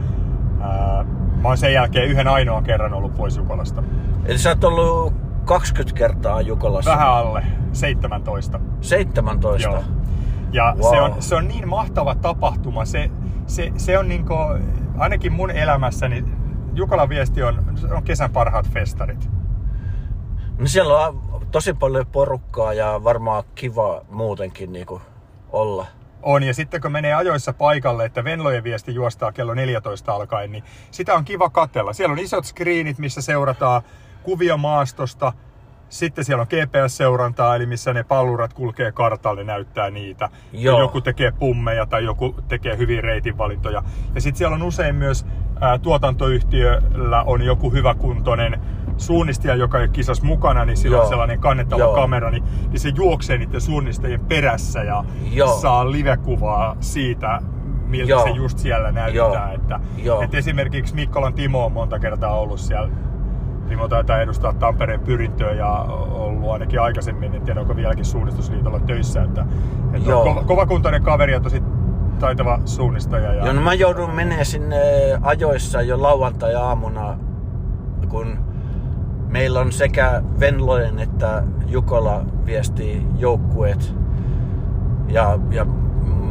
[0.61, 1.05] ää,
[1.41, 3.83] mä oon sen jälkeen yhden ainoan kerran ollut pois Jukolasta.
[4.25, 5.13] Eli sä oot ollut
[5.45, 6.91] 20 kertaa Jukolassa?
[6.91, 7.43] Vähän alle,
[7.73, 8.59] 17.
[8.81, 9.69] 17?
[9.69, 9.83] Joo.
[10.51, 10.89] Ja wow.
[10.91, 12.85] se, on, se on niin mahtava tapahtuma.
[12.85, 13.11] Se,
[13.47, 14.63] se, se on niin kuin,
[14.97, 16.25] ainakin mun elämässäni
[16.73, 19.29] Jukolan viesti on, on kesän parhaat festarit.
[20.57, 25.01] No siellä on tosi paljon porukkaa ja varmaan kiva muutenkin niin kuin
[25.51, 25.85] olla.
[26.23, 30.63] On, ja sitten kun menee ajoissa paikalle, että Venlojen viesti juostaa kello 14 alkaen, niin
[30.91, 31.93] sitä on kiva katella.
[31.93, 33.81] Siellä on isot screenit, missä seurataan
[34.23, 35.33] kuvia maastosta,
[35.91, 40.29] sitten siellä on GPS-seurantaa, eli missä ne pallurat kulkee kartalle, näyttää niitä.
[40.53, 40.75] Joo.
[40.75, 43.83] Ja joku tekee pummeja tai joku tekee hyvin reitinvalintoja.
[44.15, 45.25] Ja sitten siellä on usein myös
[45.61, 48.61] ää, tuotantoyhtiöllä on joku hyväkuntoinen
[48.97, 51.03] suunnistaja, joka ei kisas mukana, niin sillä Joo.
[51.03, 51.93] on sellainen kannettava Joo.
[51.93, 55.59] kamera, niin, niin se juoksee niiden suunnistajien perässä ja Joo.
[55.59, 57.39] saa livekuvaa siitä,
[57.85, 58.23] miltä Joo.
[58.23, 59.15] se just siellä näyttää.
[59.15, 59.53] Joo.
[59.53, 60.21] Että, Joo.
[60.21, 62.89] että esimerkiksi Mikkolan Timo on monta kertaa ollut siellä
[63.71, 69.23] Timo taitaa edustaa Tampereen pyrintöä ja ollut ainakin aikaisemmin, en tiedä onko vieläkin suunnistusliitolla töissä.
[69.23, 69.45] Että,
[69.93, 70.21] että Joo.
[70.21, 71.63] on kova, kovakuntainen kaveri ja tosi
[72.19, 73.33] taitava suunnistaja.
[73.33, 73.45] Ja...
[73.45, 74.77] Joo, no mä joudun menemään sinne
[75.21, 77.17] ajoissa jo lauantai-aamuna,
[78.09, 78.37] kun
[79.27, 83.95] meillä on sekä Venlojen että Jukola viesti joukkueet.
[85.07, 85.65] Ja, ja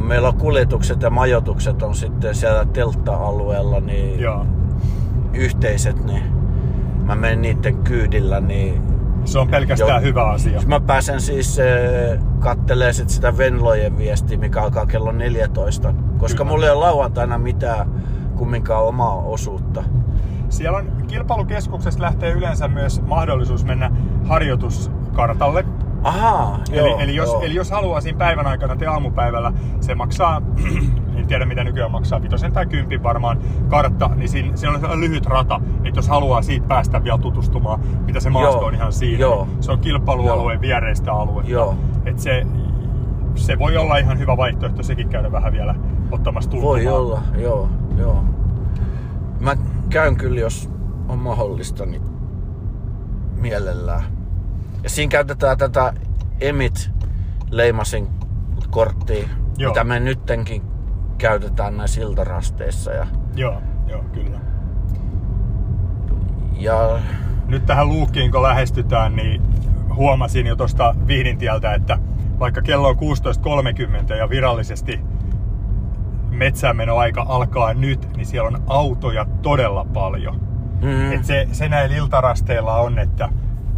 [0.03, 4.45] meillä on kuljetukset ja majoitukset on sitten siellä teltta-alueella, niin Joo.
[5.33, 6.41] yhteiset, niin
[7.05, 8.81] mä menen niiden kyydillä, niin...
[9.25, 10.61] Se on pelkästään jo, hyvä asia.
[10.65, 15.93] Mä pääsen siis äh, kattelee sit sitä Venlojen viestiä, mikä alkaa kello 14.
[16.17, 16.51] Koska Kyllä.
[16.51, 18.03] mulla ei ole lauantaina mitään
[18.35, 19.83] kumminkaan omaa osuutta.
[20.49, 23.91] Siellä on kilpailukeskuksesta lähtee yleensä myös mahdollisuus mennä
[24.23, 25.65] harjoituskartalle.
[26.03, 27.41] Aha, eli, joo, eli, jos, joo.
[27.41, 30.41] eli jos haluaa siinä päivän aikana te aamupäivällä, se maksaa
[31.31, 35.25] tiedä mitä nykyään maksaa, vitosen tai kympin varmaan kartta, niin siinä, siinä on sellainen lyhyt
[35.25, 38.67] rata, että jos haluaa siitä päästä vielä tutustumaan, mitä se maasto Joo.
[38.67, 39.45] on ihan siinä, Joo.
[39.45, 40.61] Niin se on kilpailualueen Joo.
[40.61, 41.51] viereistä aluetta.
[41.51, 41.75] Joo.
[42.05, 42.45] Et se,
[43.35, 45.75] se voi olla ihan hyvä vaihtoehto sekin käydä vähän vielä
[46.11, 46.79] ottamassa tuntumaan.
[46.79, 48.23] Voi olla, joo, joo.
[49.39, 49.55] Mä
[49.89, 50.69] käyn kyllä, jos
[51.07, 52.01] on mahdollista, niin
[53.35, 54.03] mielellään.
[54.83, 55.93] Ja siinä käytetään tätä
[56.41, 56.91] Emit
[57.51, 58.07] Leimasin
[58.69, 59.71] korttia, Joo.
[59.71, 60.70] mitä me nyttenkin
[61.21, 62.91] käytetään näissä iltarasteissa.
[62.91, 64.39] Ja, joo, joo, kyllä.
[66.59, 66.99] Ja
[67.47, 69.41] nyt tähän luukkiin kun lähestytään, niin
[69.95, 71.97] huomasin jo tuosta Vihdintieltä, että
[72.39, 74.99] vaikka kello on 16.30 ja virallisesti
[76.29, 80.41] metsäänmenoaika alkaa nyt, niin siellä on autoja todella paljon.
[80.81, 81.11] Mm.
[81.11, 83.29] Et se, se näillä iltarasteilla on, että,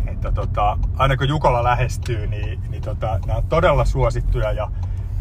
[0.08, 4.52] että tota, aina kun Jukola lähestyy, niin, niin tota, nämä on todella suosittuja.
[4.52, 4.72] Ja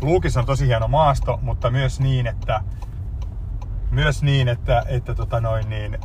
[0.02, 2.60] Luukissa on tosi hieno maasto, mutta myös niin, että,
[3.90, 5.98] myös niin, että, että tota noin, niin,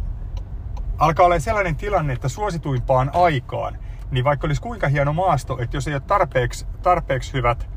[0.97, 3.77] alkaa olla sellainen tilanne, että suosituimpaan aikaan,
[4.11, 7.69] niin vaikka olisi kuinka hieno maasto, että jos ei ole tarpeeksi, tarpeeksi hyvät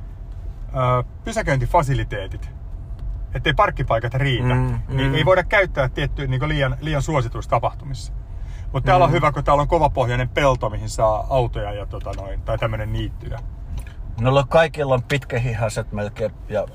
[0.74, 2.50] ö, pysäköintifasiliteetit,
[3.34, 5.14] ettei parkkipaikat riitä, Mm, mm, niin mm.
[5.14, 8.12] ei voida käyttää tiettyä niin liian, liian suosituissa tapahtumissa.
[8.72, 9.14] Mutta täällä on Mm.
[9.14, 13.38] hyvä, kun täällä on kovapohjainen pelto, mihin saa autoja ja tota noin, tai tämmönen niittyjä.
[14.20, 16.66] Noilla kaikilla on pitkähihaset melkein ja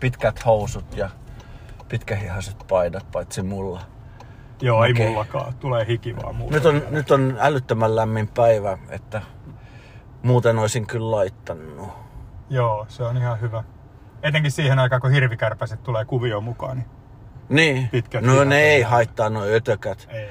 [0.00, 1.10] pitkät housut ja
[1.88, 3.80] pitkähihaset paidat, paitsi mulla.
[4.60, 4.94] Joo, Okei.
[5.02, 5.54] ei mullakaan.
[5.54, 6.54] Tulee hiki vaan muuta.
[6.54, 9.22] Nyt on, nyt on älyttömän lämmin päivä, että
[10.22, 11.88] muuten olisin kyllä laittanut.
[12.50, 13.64] Joo, se on ihan hyvä.
[14.22, 16.86] Etenkin siihen aikaan, kun hirvikärpäset tulee kuvioon mukaan, niin
[17.48, 20.08] Niin, Pitkät no ne ei haittaa nuo ötökät.
[20.10, 20.28] ei.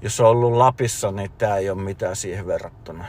[0.00, 3.04] Jos on ollut Lapissa, niin tää ei ole mitään siihen verrattuna.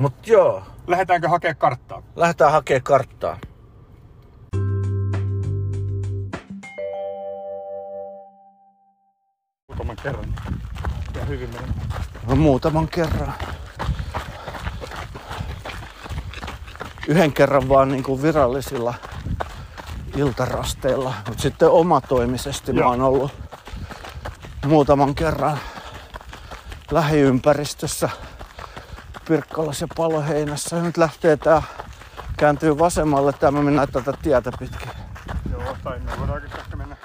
[0.00, 2.02] Mut joo, Lähdetäänkö hakea karttaa?
[2.16, 3.38] lähdetään hakemaan karttaa.
[9.68, 10.34] Muutaman kerran.
[11.14, 11.66] Ja hyvin meni.
[12.26, 13.34] No, muutaman kerran.
[17.08, 18.94] Yhden kerran vaan niin kuin virallisilla
[20.16, 22.88] iltarasteilla, mutta sitten omatoimisesti mä Joo.
[22.90, 23.32] oon ollut
[24.66, 25.58] muutaman kerran
[26.90, 28.08] lähiympäristössä
[29.30, 30.76] Pirkkalassa ja Paloheinässä.
[30.76, 31.62] Ja nyt lähtee tää
[32.36, 34.90] kääntyy vasemmalle, tää me mennään tätä tietä pitkin.
[35.52, 36.96] Joo, tai me voidaan ehkä mennä.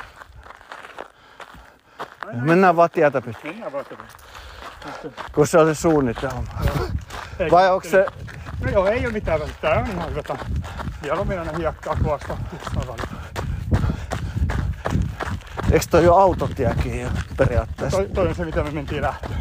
[2.34, 4.04] Mennään vaan tietä pitkin, Mennään vaan tätä.
[5.36, 6.44] kun se on se suunnitelma.
[7.40, 8.06] Ei, Vai onko se,
[8.62, 9.56] No joo, ei ole mitään väliä.
[9.62, 10.22] Tää on ihan hyvä.
[11.12, 12.38] on aina hiekkaa kuvasta.
[15.72, 17.98] eikö toi ole autotiekin jo periaatteessa?
[17.98, 19.40] Toi, toi, on se, mitä me mentiin lähtöön.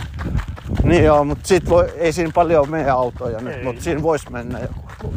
[0.83, 3.65] Niin joo, mutta sit voi, ei siinä paljon meidän autoja nyt, Ei.
[3.65, 5.15] mutta siinä voisi mennä joku.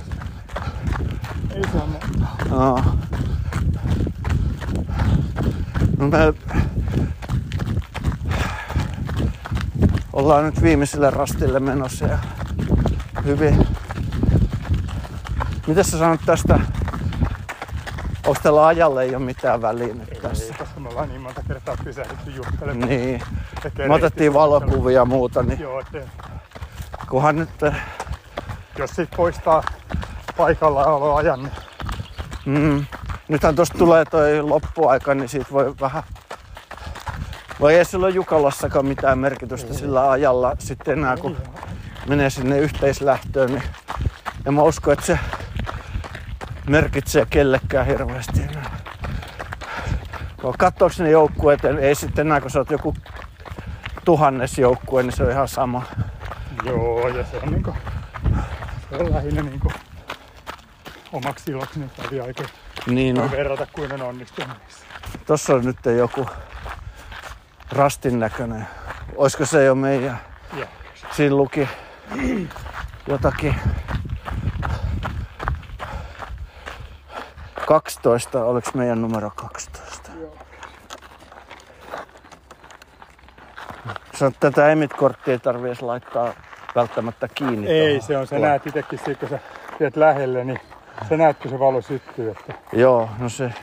[1.55, 1.97] Ei se on
[2.51, 2.97] Aa.
[5.97, 6.33] No me
[10.13, 12.17] ollaan nyt viimeiselle rastille menossa ja
[13.25, 13.67] hyvin.
[15.67, 16.59] Mitä sä sanot tästä?
[18.27, 20.43] Onko tällä ajalle ei ole mitään väliä nyt tässä?
[20.43, 22.89] Ei, koska me ollaan niin monta kertaa pysähdytty juttelemaan.
[22.89, 23.21] Niin.
[23.87, 25.83] Me otettiin valokuvia ja muuta, niin Joo,
[27.09, 27.63] kunhan nyt...
[27.63, 27.75] eh,
[28.77, 29.63] jos sit poistaa
[30.37, 31.51] paikalla ajan, niin
[32.47, 32.85] Mm.
[33.27, 36.03] Nythän tosta tulee toi loppuaika, niin siitä voi vähän...
[37.61, 41.37] Vai ei sillä Jukalassakaan mitään merkitystä sillä ajalla sitten enää, kun
[42.07, 43.49] menee sinne yhteislähtöön.
[43.49, 43.63] Niin
[44.45, 45.19] en mä usko, että se
[46.69, 48.77] merkitsee kellekään hirveästi enää.
[50.43, 50.53] No,
[50.99, 52.93] ne joukkueet, ei sitten enää, kun sä oot joku
[54.07, 55.83] tuhannes joukkue, niin se on ihan sama.
[56.65, 57.75] Joo, ja se on niinku,
[58.89, 59.71] se on lähinnä niinku
[61.13, 62.49] omaksi iloksi kävi oikein
[62.87, 63.31] Niin no.
[63.31, 64.57] verrata kuin on onnistunut.
[64.63, 64.85] niissä.
[65.25, 66.29] Tossa on nyt joku
[67.71, 68.67] rastin näköinen.
[69.15, 70.19] Olisiko se jo meidän?
[70.57, 70.67] Joo.
[71.11, 71.67] Siinä luki
[73.07, 73.55] jotakin
[77.67, 79.76] 12, oliko meidän numero 12?
[84.19, 86.33] Sä tätä emitkorttia ei tarvii edes laittaa
[86.75, 87.67] välttämättä kiinni.
[87.67, 88.07] Ei, tuohon.
[88.07, 89.39] se on, sä Tuo- näet itekin siitä, kun sä
[89.77, 90.59] tiedät lähelle, niin
[91.09, 92.31] sä näet, kun se valo syttyy.
[92.31, 93.53] Että Joo, no se.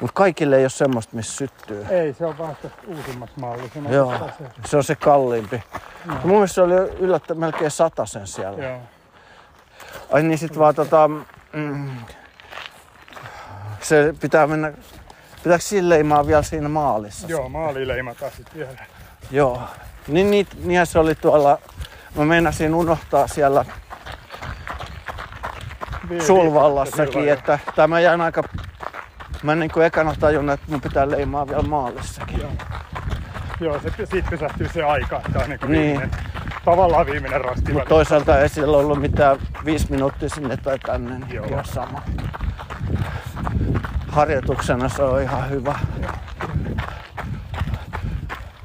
[0.00, 1.86] Mut kaikille ei ole semmoista, missä syttyy.
[1.90, 3.70] ei, se on vaan se uusimmassa malli.
[3.74, 4.44] Se Joo, se.
[4.64, 5.62] se on se kalliimpi.
[6.04, 6.14] No.
[6.14, 7.70] Mun mielestä se oli yllättä melkein
[8.04, 8.64] sen siellä.
[8.64, 8.80] Joo.
[10.12, 11.10] Ai niin sit vaan tota...
[11.52, 11.90] Mm,
[13.80, 14.72] se pitää mennä...
[15.42, 17.26] Pitääkö sille leimaa vielä siinä maalissa?
[17.28, 18.70] Joo, maali leimataan sit vielä.
[19.30, 19.62] Joo.
[20.08, 21.58] Niin, niin, niinhän se oli tuolla...
[22.14, 23.64] Mä meinasin unohtaa siellä
[26.10, 28.42] Vi- Sulvallassakin, silloin, että tämä jäin aika...
[29.42, 32.38] Mä niin kuin ekana tajunnut, että mun pitää leimaa vielä maalissakin.
[32.40, 32.50] Joo.
[33.60, 35.70] Joo, se, siitä pysähtyy se aika, että on niin, Niin.
[35.70, 36.10] viimeinen,
[36.64, 37.72] tavallaan viimeinen rasti.
[37.72, 41.46] Mutta toisaalta ei sillä ollut mitään viisi minuuttia sinne tai tänne, niin Joo.
[41.46, 42.02] ihan sama.
[44.10, 45.78] Harjoituksena se on ihan hyvä.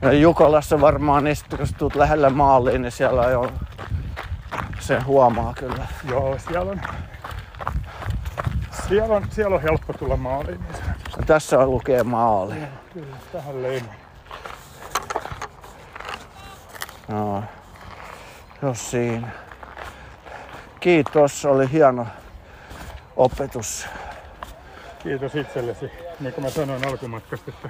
[0.01, 3.51] Ja Jukolassa varmaan, sit, kun sä tuut lähelle maaliin, niin siellä on jo
[4.79, 5.88] se huomaa kyllä.
[6.10, 6.81] Joo, siellä on,
[8.88, 10.60] siellä on, siellä on helppo tulla maaliin.
[10.62, 10.95] Niin.
[11.17, 12.55] Ja tässä on lukee maali.
[12.93, 13.93] Kyllä, tähän leima.
[17.08, 17.43] No,
[18.62, 19.27] jos siinä.
[20.79, 22.08] Kiitos, oli hieno
[23.17, 23.88] opetus.
[25.06, 25.91] Kiitos itsellesi.
[26.20, 27.70] Niin kuin mä sanoin alkumatkasta, että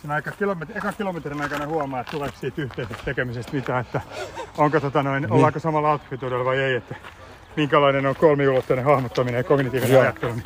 [0.00, 4.00] siinä aika kilometri, ekan kilometrin aikana huomaa, että tuleeko siitä yhteisestä tekemisestä mitään, että
[4.58, 5.32] onko tota noin, niin.
[5.32, 6.94] ollaanko samalla altituudella vai ei, että
[7.56, 10.02] minkälainen on kolmiulotteinen hahmottaminen ja kognitiivinen Joo.
[10.02, 10.32] ajattelu.
[10.32, 10.44] Niin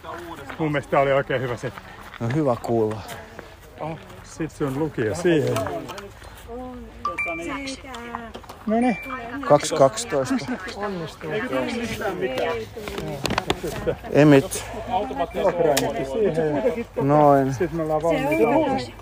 [0.58, 1.72] mun mielestä oli oikein hyvä se.
[2.20, 3.00] No hyvä kuulla.
[3.80, 5.54] Oh, sit sun lukija siihen.
[8.66, 8.96] No niin,
[9.40, 10.52] 2.12.
[10.76, 11.30] onnistuu.
[11.30, 12.56] Eikö tullut mistään mitään?
[14.12, 14.64] Emit.
[16.12, 16.74] Siihen.
[17.02, 17.54] Noin.
[17.54, 18.48] Sitten me ollaan valmiita.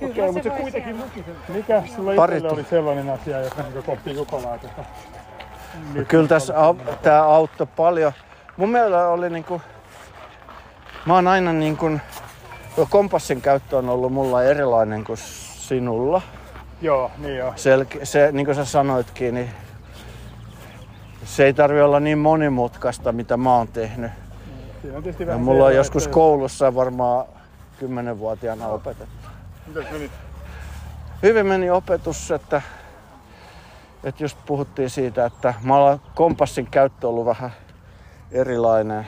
[0.07, 1.25] Okei, mutta se kuitenkin luki.
[1.49, 4.85] Mikä sulla Pari itsellä oli sellainen asia, joka niin kohti Jukolaa tätä?
[6.09, 8.13] Kyllä tässä au- tää auttoi paljon.
[8.57, 9.63] Mun mielestä oli niinku...
[11.07, 11.91] Mä oon aina niinku...
[12.91, 16.23] Kompassin käyttö on ollut mulla erilainen kuin sinulla.
[16.81, 17.53] Joo, niin joo.
[17.57, 19.51] Selke- se, niin kuin sä sanoitkin, niin
[21.25, 24.11] se ei tarvi olla niin monimutkaista, mitä mä oon tehnyt.
[24.83, 27.25] Siinä on tietysti Ja mulla on joskus että- koulussa varmaan
[27.81, 29.29] 10-vuotiaana opetettu.
[29.67, 30.11] Mitäs meni?
[31.23, 32.63] Hyvin meni opetus, että,
[34.05, 35.75] että just puhuttiin siitä, että mä
[36.15, 37.51] kompassin käyttö ollut vähän
[38.33, 39.07] erilainen.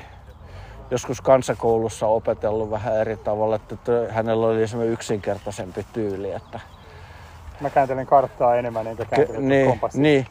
[0.91, 6.33] Joskus kansakoulussa opetellut vähän eri tavalla, että hänellä oli semmoinen yksinkertaisempi tyyli.
[6.33, 6.61] Että,
[7.61, 10.27] Mä kääntelen karttaa enemmän, enkä ke, kääntele niin, kompassia niin.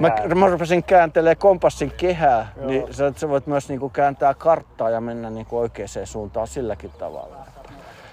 [0.00, 0.34] Mä, kehää.
[0.34, 2.66] mä rupesin kääntelemään kompassin kehää, Joo.
[2.66, 7.36] niin sä, sä voit myös niinku kääntää karttaa ja mennä niinku oikeaan suuntaan silläkin tavalla.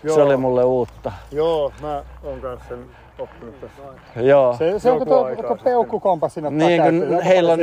[0.04, 0.16] Joo.
[0.16, 1.12] Se oli mulle uutta.
[1.32, 2.86] Joo, mä oon kanssa sen
[3.20, 3.82] oppinut tässä.
[4.16, 4.56] Joo.
[4.58, 5.60] Se, se on Joku kun tuo sitten.
[5.64, 7.60] peukkukompassin ottaa Niin, kun heillä on,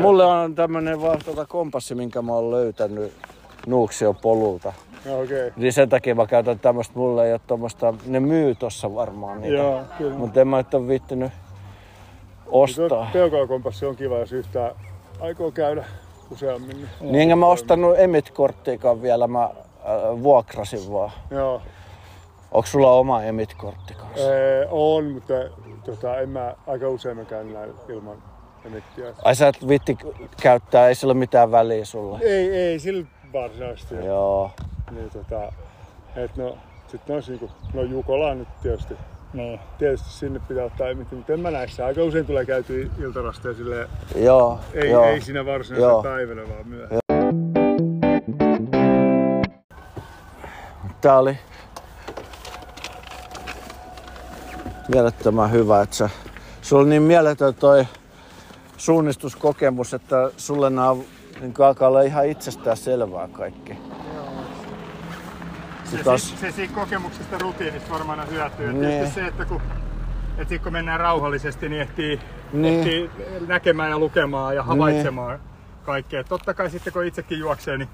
[0.00, 3.12] mulle on tämmönen vaan tota kompassi, minkä mä oon löytänyt
[3.66, 4.72] Nuuksion polulta.
[5.22, 5.52] Okei.
[5.56, 9.56] Niin sen takia mä käytän tämmöstä, mulle ei ole tommosta, ne myy tossa varmaan niitä.
[9.56, 10.16] Joo, kyllä.
[10.18, 11.32] Mutta en mä nyt ole viittinyt
[12.46, 13.10] ostaa.
[13.12, 14.72] Peukalokompassi on kiva, jos yhtään
[15.20, 15.84] aikoo käydä
[16.30, 16.76] useammin.
[16.76, 16.88] Niin.
[17.00, 19.52] Niin enkä mä ostanut Emit-korttiikaan vielä, mä äh,
[20.22, 21.10] vuokrasin vaan.
[21.30, 21.62] Joo,
[22.52, 24.34] Onko sulla oma Emit-kortti kanssa?
[24.34, 25.34] ee, on, mutta
[25.84, 28.22] tota, en mä aika usein mä käyn näin ilman
[28.64, 29.04] emittiä.
[29.24, 29.98] Ai sä et vitti
[30.42, 32.18] käyttää, ei sillä ole mitään väliä sulle.
[32.22, 33.94] Ei, ei, sillä varsinaisesti.
[33.94, 34.50] Joo.
[34.90, 35.52] Niin, tota,
[36.16, 38.94] et no, sit nois niinku, no Jukola nyt tietysti.
[39.32, 39.60] Niin.
[39.78, 41.86] Tietysti sinne pitää ottaa emitti, mutta en mä näissä.
[41.86, 44.60] Aika usein tulee käytyä iltarasteja silleen, Joo.
[44.74, 45.04] ei, joo.
[45.04, 46.02] ei siinä varsinaisena Joo.
[46.02, 47.00] päivänä, vaan myöhemmin.
[51.00, 51.38] Tää oli
[54.88, 56.10] mielettömän hyvä, että sä,
[56.62, 57.86] sulla on niin mieletön toi
[58.76, 60.96] suunnistuskokemus, että sulle nämä
[61.40, 63.72] niin alkaa olla ihan itsestään selvää kaikki.
[65.84, 68.66] Se, Sitten taas, se, se siitä kokemuksesta rutiinista varmaan on hyötyä.
[68.66, 68.80] Niin.
[68.80, 68.90] Niin.
[68.90, 69.60] Tietysti se, että kun,
[70.38, 72.20] että sit kun mennään rauhallisesti, niin ehtii,
[72.52, 72.78] Niin.
[72.78, 73.10] ehtii
[73.46, 75.38] näkemään ja lukemaan ja havaitsemaan
[75.84, 76.24] kaikkea.
[76.24, 77.88] Totta kai sitten kun itsekin juoksee, niin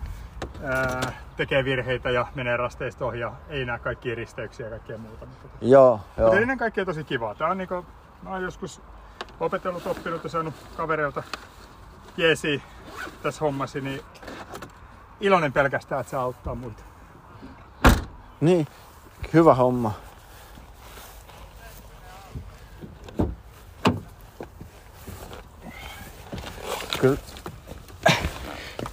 [0.65, 5.27] ää, tekee virheitä ja menee rasteista ohi ja ei näe kaikkia risteyksiä ja kaikkea muuta.
[5.61, 6.27] Joo, joo.
[6.27, 7.35] mutta ennen kaikkea tosi kivaa.
[7.35, 7.85] Tää on niinku,
[8.23, 8.81] mä oon joskus
[9.41, 11.23] opetellut, oppinut ja saanut kavereilta
[12.17, 12.63] jeesi
[13.23, 14.01] tässä hommassa, niin
[15.21, 16.83] iloinen pelkästään, että se auttaa muita.
[18.41, 18.67] Niin,
[19.33, 19.93] hyvä homma.
[27.01, 27.19] Kyllä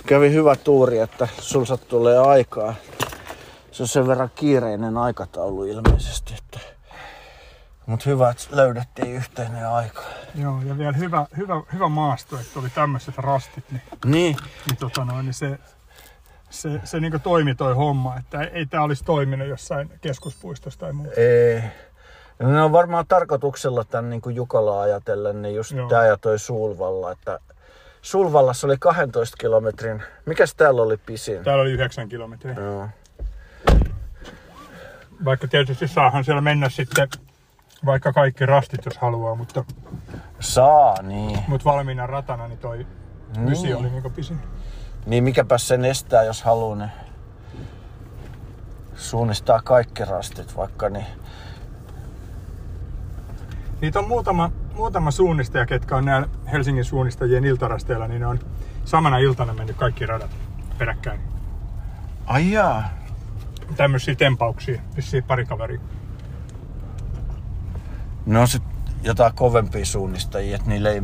[0.08, 2.73] kävi hyvä tuuri, että sul tulee aikaa.
[3.71, 6.34] Se on sen verran kiireinen aikataulu ilmeisesti.
[6.38, 6.60] Että...
[7.86, 10.01] Mut hyvä, että löydettiin yhteinen aika.
[10.35, 14.37] Joo, ja vielä hyvä, hyvä, hyvä maasto, että oli tämmöiset rastit, niin, Niin,
[14.67, 15.59] niin, tota noin, niin se,
[16.49, 20.93] se, se niin toimi toi homma, että ei, ei tämä olisi toiminut jossain keskuspuistossa tai
[20.93, 21.21] muuta.
[21.21, 21.61] Ei.
[22.39, 25.89] Ja ne on varmaan tarkoituksella tämän niin kuin Jukola ajatellen, niin just Joo.
[25.89, 27.39] tää ja toi Sulvalla, että
[28.01, 30.03] Sulvallassa oli 12 kilometrin.
[30.25, 31.43] Mikäs täällä oli pisin?
[31.43, 32.53] Täällä oli 9 kilometriä.
[32.53, 32.87] Joo.
[35.25, 37.07] Vaikka tietysti saahan siellä mennä sitten
[37.85, 39.63] vaikka kaikki rastit, jos haluaa, mutta,
[40.39, 41.39] Saa, niin.
[41.47, 42.88] mutta valmiina ratana niin toi
[43.38, 43.51] Niin.
[43.51, 44.38] ysi oli niin pisin.
[45.05, 46.91] Niin mikäpäs sen estää, jos haluaa, niin
[48.95, 51.05] suunnistaa kaikki rastit vaikka, niin
[53.82, 58.39] Niitä on muutama, muutama suunnistaja, ketkä on näillä Helsingin suunnistajien iltarasteilla, niin ne on
[58.86, 60.32] samana iltana mennyt kaikki radat
[60.78, 61.19] peräkkäin.
[62.25, 62.84] Ai jaa.
[63.75, 65.80] Tämmöisiä tempauksia, vissiin pari kaveria.
[68.28, 68.63] Ne on sit
[69.03, 71.01] jotain kovempia suunnistajia, että niille ei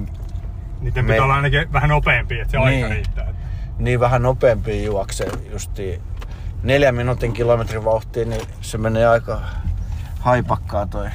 [0.81, 2.83] Niiden Me- pitää olla ainakin vähän nopeampia, että se Niin.
[2.83, 3.33] aika riittää.
[3.77, 6.01] niin vähän nopeampia juokse justiin
[6.63, 9.41] neljän minuutin kilometrin vauhtiin, niin se menee aika
[10.19, 11.09] haipakkaa toi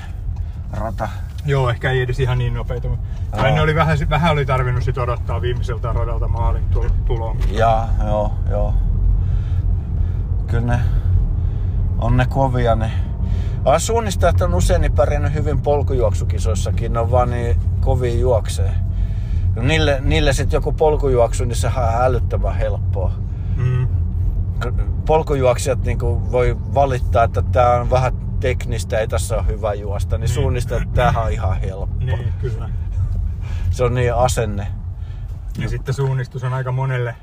[0.72, 1.09] rata.
[1.46, 2.88] Joo, ehkä ei edes ihan niin nopeita.
[2.88, 7.36] mutta- ne oli vähän, vähän oli tarvinnut sit odottaa viimeiseltä radalta maalin tul- tuloon.
[7.50, 8.74] Ja, joo, joo.
[10.46, 10.80] Kyllä ne
[11.98, 12.90] on ne kovia ne.
[13.64, 18.74] Ah, suunnistajat on usein pärjännyt hyvin polkujuoksukisoissakin, ne on vaan niin kovia juoksee.
[19.56, 23.12] No niille, niille sitten joku polkujuoksu, niin sehän on älyttömän helppoa.
[23.56, 23.88] Mm.
[25.06, 26.00] Polkujuoksijat niin
[26.32, 30.94] voi valittaa, että tämä on vähän teknistä, ei tässä ole hyvä juosta, niin suunnistajat, että
[30.94, 32.04] tämähän on ihan helppo.
[32.04, 32.70] Niin, kyllä.
[33.70, 34.66] Se on niin asenne.
[35.59, 37.14] Ja sitten suunnistus on aika monelle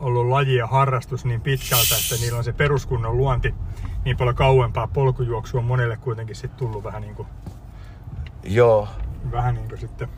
[0.00, 3.54] ollut laji ja harrastus niin pitkältä, että niillä on se peruskunnon luonti
[4.06, 4.86] niin paljon kauempaa.
[4.86, 7.28] Polkujuoksu on monelle kuitenkin sitten tullut vähän niin kuin,
[8.42, 8.88] Joo.
[9.32, 10.08] vähän niin kuin sitten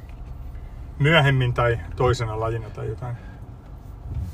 [0.98, 3.16] myöhemmin tai toisena lajina tai jotain.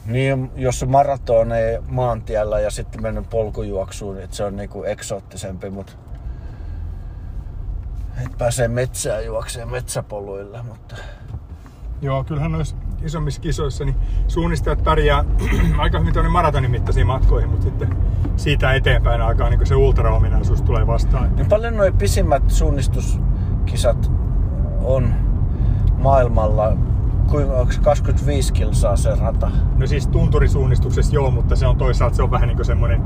[0.07, 5.93] Niin, jos se maratonee maantiellä ja sitten mennyt polkujuoksuun, että se on niinku eksoottisempi, mutta
[8.25, 10.97] et pääsee metsään juokseen metsäpoluilla, mutta
[12.03, 13.97] Joo, kyllähän noissa isommissa kisoissa niin
[14.29, 15.25] suunnistajat pärjää
[15.79, 17.97] aika hyvin tuonne maratonin mittaisiin matkoihin, mutta sitten
[18.37, 21.37] siitä eteenpäin alkaa niin se ultraominaisuus tulee vastaan.
[21.37, 24.11] niin paljon noin pisimmät suunnistuskisat
[24.83, 25.15] on
[25.99, 26.77] maailmalla,
[27.31, 29.51] kuinka onko se 25 kilsaa se rata?
[29.77, 33.03] No siis tunturisuunnistuksessa joo, mutta se on toisaalta se on vähän niin kuin semmoinen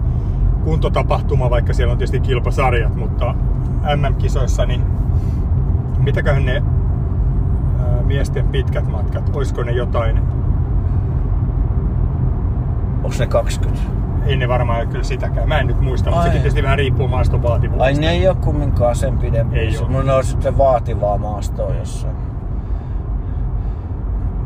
[0.65, 3.35] kuntotapahtuma, vaikka siellä on tietysti kilpasarjat, mutta
[3.97, 4.83] MM-kisoissa niin
[5.99, 6.63] mitäköhän ne
[7.79, 10.19] ää, miesten pitkät matkat, olisiko ne jotain,
[13.05, 13.81] Onko ne 20?
[14.27, 16.27] ei ne varmaan ole kyllä sitäkään, mä en nyt muista, mutta Ai.
[16.27, 18.01] sekin tietysti vähän riippuu maaston Ai vaativuudesta.
[18.01, 19.59] ne ei ole kumminkaan sen pidempi.
[19.59, 20.03] Ei oo.
[20.03, 22.17] Ne on sitten vaativaa maastoa jossain.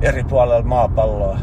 [0.00, 1.38] Eri puolella maapalloa.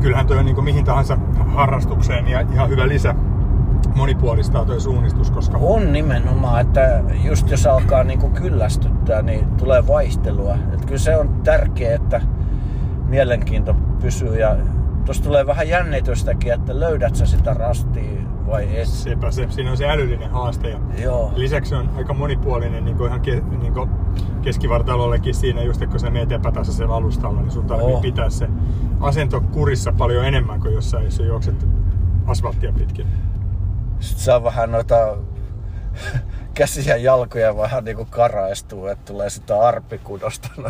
[0.00, 3.14] Kyllähän toi on niin mihin tahansa harrastukseen ja ihan hyvä lisä
[3.94, 10.54] monipuolistaa toi suunnistus, koska On nimenomaan, että just jos alkaa niinku kyllästyttää, niin tulee vaihtelua.
[10.74, 12.20] Et kyllä se on tärkeää, että
[13.08, 14.56] mielenkiinto pysyy ja
[15.04, 18.88] tuossa tulee vähän jännitystäkin, että löydät sä sitä rastia vai et.
[18.88, 20.68] sepä se, siinä on se älyllinen haaste.
[20.68, 21.32] Ja Joo.
[21.36, 23.90] lisäksi on aika monipuolinen niin kuin ihan ke, niin kuin
[24.42, 28.00] keskivartalollekin siinä, just kun sä meet epätasaisella alustalla, niin sun tarvii Oh.
[28.02, 28.48] pitää se
[29.00, 31.66] asento kurissa paljon enemmän kuin jossain, jos sä juokset
[32.26, 33.06] asfalttia pitkin.
[34.00, 35.16] Sitten saa vähän noita
[36.54, 40.48] käsiä ja jalkoja vähän niinku karaistuu, että tulee sitä arpikudosta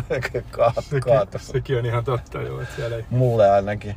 [0.51, 1.37] ka- Sekin, kaatu.
[1.39, 3.05] sekin on ihan totta, joo, että siellä ei...
[3.09, 3.95] Mulle ainakin.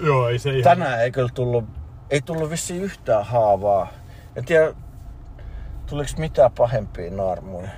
[0.00, 0.62] Joo, ei se ihan...
[0.62, 1.64] Tänään ei kyllä tullut,
[2.10, 3.88] ei tullut vissiin yhtään haavaa.
[4.36, 4.74] En tiedä,
[5.86, 7.68] tuliko mitään pahempia naarmuja.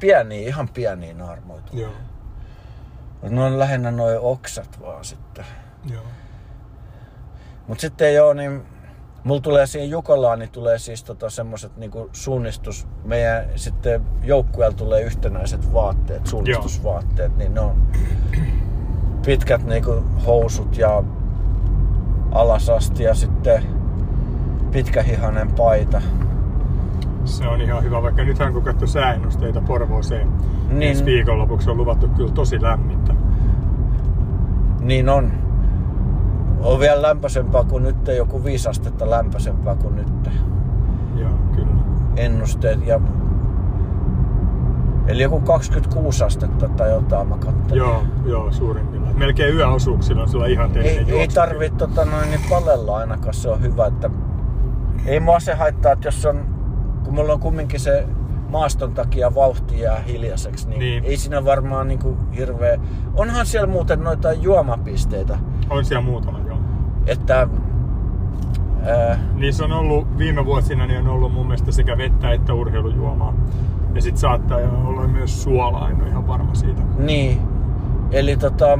[0.00, 1.60] Pieniä, ihan pieniä naarmuja.
[1.62, 1.80] tuli.
[1.82, 1.92] Joo,
[3.22, 5.44] Ne on lähinnä noin oksat vaan sitten.
[5.90, 6.02] joo.
[7.68, 8.62] Mut sitten joo, niin
[9.24, 15.02] mulla tulee siihen Jukolaan, niin tulee siis tota semmoset niinku suunnistus, meidän sitten joukkueella tulee
[15.02, 17.86] yhtenäiset vaatteet, suunnistusvaatteet, niin ne on
[19.26, 21.02] pitkät niinku housut ja
[22.36, 23.62] alasasti ja sitten
[24.72, 26.02] pitkähihanen paita.
[27.24, 30.78] Se on ihan hyvä, vaikka nythän kun katsoi sääennusteita Porvooseen, niin.
[30.78, 30.90] Niin.
[30.90, 33.14] ensi viikonlopuksi on luvattu kyllä tosi lämmintä.
[34.80, 35.32] Niin on.
[36.60, 40.30] On vielä lämpöisempää kuin nyt, joku viisi astetta lämpöisempää kuin nyt.
[41.16, 41.74] Joo, kyllä.
[42.16, 43.00] Ennusteet ja...
[45.06, 47.78] Eli joku 26 astetta tai jotain mä katsoin.
[47.78, 49.18] Joo, joo, suurimmillaan.
[49.18, 53.48] Melkein yöosuuksilla on sillä ihan Ei, teinen ei tarvi tota noin niin palella ainakaan, se
[53.48, 54.10] on hyvä, että
[55.06, 56.44] ei mua se haittaa, että jos on,
[57.04, 58.06] kun mulla on kumminkin se
[58.50, 61.04] maaston takia vauhti jää hiljaiseksi, niin, Niin.
[61.04, 62.78] ei siinä varmaan niinku hirveä...
[63.14, 65.38] Onhan siellä muuten noita juomapisteitä,
[65.70, 66.58] On siellä muutama, joo.
[67.06, 67.48] että
[68.84, 73.34] ää, Niissä on ollut viime vuosina niin on ollut mun mielestä sekä vettä että urheilujuomaa.
[73.96, 76.82] Ja sit saattaa olla myös suolaa, en ole ihan varma siitä.
[76.98, 77.40] niin,
[78.10, 78.78] eli tota,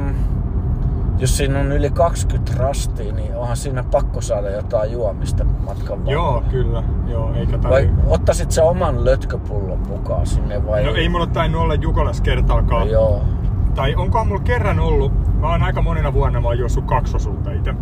[1.19, 6.11] jos siinä on yli 20 rastia, niin onhan siinä pakko saada jotain juomista matkan varrella.
[6.11, 6.83] Joo, kyllä.
[7.07, 8.01] Joo, eikä Vai tarvi...
[8.07, 10.83] ottaisit sä oman lötköpullon mukaan sinne vai?
[10.83, 12.89] No ei mulla tainnut olla Jukolas kertaakaan.
[12.89, 13.21] Joo.
[13.75, 17.73] Tai onkohan mulla kerran ollut, mä oon aika monena vuonna oon juossut kaksosuutta itse.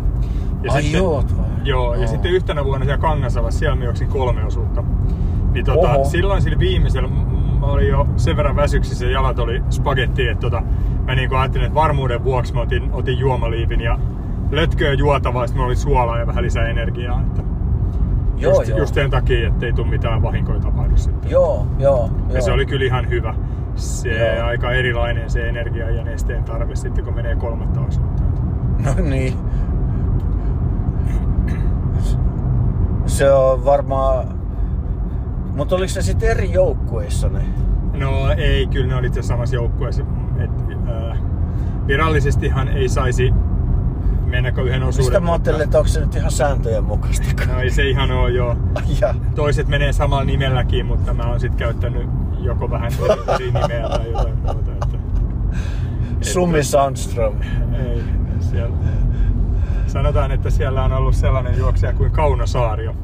[0.62, 1.46] Ja Ai juot vai?
[1.64, 2.08] Joo, ja Joo.
[2.08, 4.84] sitten yhtenä vuonna siellä Kangasalassa, siellä mä juoksin kolme osuutta.
[5.56, 6.04] Niin tota, Oho.
[6.04, 7.08] silloin sillä viimeisellä,
[7.60, 10.62] mä olin jo sen verran väsyksissä ja jalat oli spagetti, että tota,
[11.06, 13.98] mä niin ajattelin, että varmuuden vuoksi mä otin, otin juomaliivin ja
[14.50, 17.20] lötköä juotavaa, sitten oli suolaa ja vähän lisää energiaa.
[17.20, 17.42] Että
[18.36, 18.78] Joo, just, joo.
[18.78, 21.30] just sen takia, ettei tule mitään vahinkoja tapahdu sitten.
[21.30, 22.42] Joo, joo, Ja joo.
[22.42, 23.34] se oli kyllä ihan hyvä.
[23.74, 24.46] Se Joo.
[24.46, 28.22] aika erilainen se energia ja nesteen tarve sitten, kun menee kolmatta osuutta.
[28.84, 29.34] No niin.
[33.06, 34.35] Se on varmaan...
[35.56, 37.40] Mutta oliko se sitten eri joukkueissa ne?
[37.94, 40.02] No ei, kyllä ne oli itse samassa joukkueessa.
[40.38, 40.50] Et,
[40.88, 41.18] äh,
[41.86, 43.32] virallisestihan ei saisi
[44.26, 45.06] mennäkö yhden osuuden.
[45.06, 47.46] Mistä mä ajattelin, että onko se nyt ihan sääntöjen mukaista?
[47.52, 48.56] No ei se ihan oo joo.
[49.00, 49.14] Ja.
[49.34, 52.08] Toiset menee samalla nimelläkin, mutta mä oon sitten käyttänyt
[52.40, 54.72] joko vähän eri, eri nimeä tai jotain muuta.
[54.72, 54.98] Että,
[56.20, 57.34] Summi Sandström.
[57.74, 58.02] ei,
[58.40, 58.76] siellä.
[59.86, 62.94] Sanotaan, että siellä on ollut sellainen juoksija kuin Kauno Saario.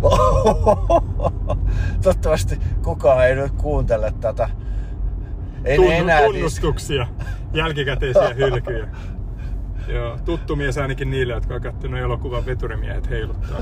[2.02, 4.48] Toivottavasti kukaan ei nyt kuuntele tätä.
[5.64, 7.06] Ei ne Tunnu, enää tunnustuksia,
[7.52, 8.88] jälkikäteisiä hylkyjä.
[9.88, 13.58] Joo, tuttu mies ainakin niille, jotka on katsonut elokuvan veturimiehet heiluttaa.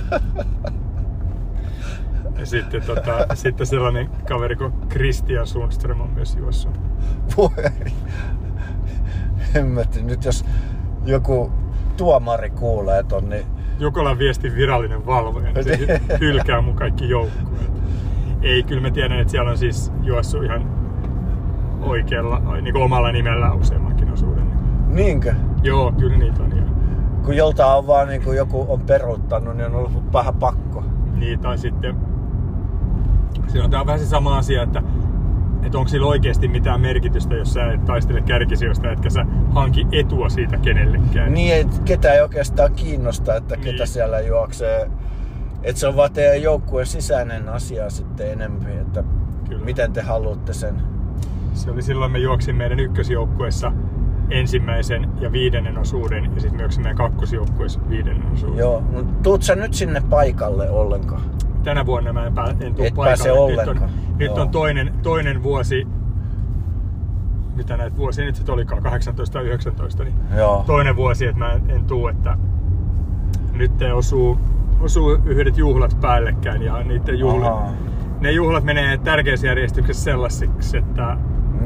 [2.39, 6.81] Ja sitten, tota, sitten sellainen kaveri kuin Christian Sundström on myös juossut.
[7.37, 7.51] Voi.
[9.55, 10.03] Hemmetti.
[10.03, 10.45] Nyt jos
[11.05, 11.53] joku
[11.97, 13.47] tuomari kuulee ton, niin
[13.85, 17.73] Jukolan viestin virallinen valvoja, niin se hy- hylkää mun kaikki joukkueet.
[18.43, 20.67] Ei, kyllä mä tiedän, että siellä on siis juossut ihan
[21.83, 24.47] oikealla, niin kuin omalla nimellä useammankin osuuden.
[24.89, 25.35] niinkö?
[25.63, 26.57] Joo, kyllä niitä on.
[26.57, 26.67] Joo.
[27.25, 30.85] Kun jolta on vaan niin kuin joku on peruuttanut, niin on ollut vähän pakko.
[31.15, 31.97] Niin, tai sitten
[33.47, 34.83] siinä on tää on vähän se sama asia, että,
[35.67, 40.29] että onko sillä oikeasti mitään merkitystä, jos sä et taistele kärkisijoista, etkä sä hanki etua
[40.29, 41.35] siitä kenellekään.
[41.35, 43.87] Niin, että ketä ei oikeastaan kiinnosta, että ketä Niin.
[43.87, 44.91] siellä juoksee.
[45.63, 49.05] Että se on vaan teidän joukkueen sisäinen asia sitten enemmän, että
[49.49, 49.65] Kyllä.
[49.65, 50.75] miten te haluatte sen.
[51.55, 53.73] Se oli silloin, me juoksin meidän ykkösjoukkueessa
[54.31, 58.59] ensimmäisen ja viidennen osuuden, ja sitten juoksin meidän kakkosjoukkueessa viidennen osuuden.
[58.59, 61.23] Joo, mutta tuut sä nyt sinne paikalle ollenkaan?
[61.65, 63.31] Tänä vuonna mä en, pää, en tuu Et paikalle.
[63.31, 63.91] Nyt ollenkaan.
[63.91, 64.41] on, nyt Joo.
[64.41, 65.87] on toinen, toinen vuosi,
[67.57, 70.65] mitä näitä vuosia nyt sitten olikaan, 18 tai 19, niin Joo.
[70.67, 72.37] toinen vuosi, että mä en, en tuu, että
[73.53, 74.39] nyt te osuu,
[74.81, 77.73] osuu yhdet juhlat päällekkäin ja niiden juhlat, Ahaa.
[78.21, 81.17] ne juhlat menee tärkeässä järjestyksessä sellaisiksi, että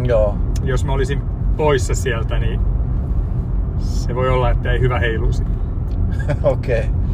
[0.05, 0.37] Joo.
[0.63, 1.23] jos mä olisin
[1.57, 2.61] poissa sieltä, niin
[3.79, 5.45] se voi olla, että ei hyvä heiluisi.
[6.43, 6.79] Okei.
[6.79, 7.08] Okay.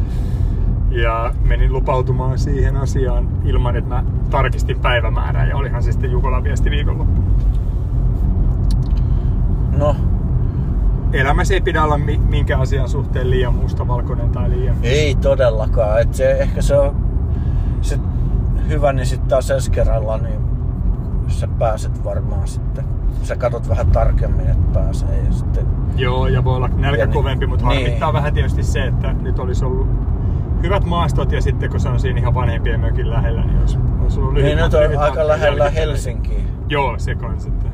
[1.02, 6.44] Ja menin lupautumaan siihen asiaan ilman, että mä tarkistin päivämäärää ja olihan se sitten Jukolan
[6.44, 7.20] viesti viikonloppu.
[9.78, 9.96] No,
[11.12, 14.76] Elämässä ei pidä olla mi- minkään asian suhteen liian mustavalkoinen tai liian...
[14.82, 16.00] ei todellakaan.
[16.00, 16.96] Et se, ehkä se on
[17.80, 18.00] sit
[18.68, 20.40] hyvä, niin sitten taas ensi kerralla, niin
[21.28, 22.84] sä pääset varmaan sitten.
[23.22, 25.66] Sä katot vähän tarkemmin, että pääsee ja sitten
[25.96, 27.80] Joo, ja voi olla nälkä Ja niin- kovempi, mutta niin.
[27.82, 29.86] harmittaa vähän tietysti se, että nyt olisi ollut
[30.64, 34.20] hyvät maastot ja sitten kun se on siinä ihan vanhempien mökin lähellä, niin olisi, olisi
[34.20, 35.70] ollut lyhyt Niin nyt on lyhyt aika lähellä.
[35.70, 36.38] Helsinkiä.
[36.68, 37.72] Joo, se kans sitten.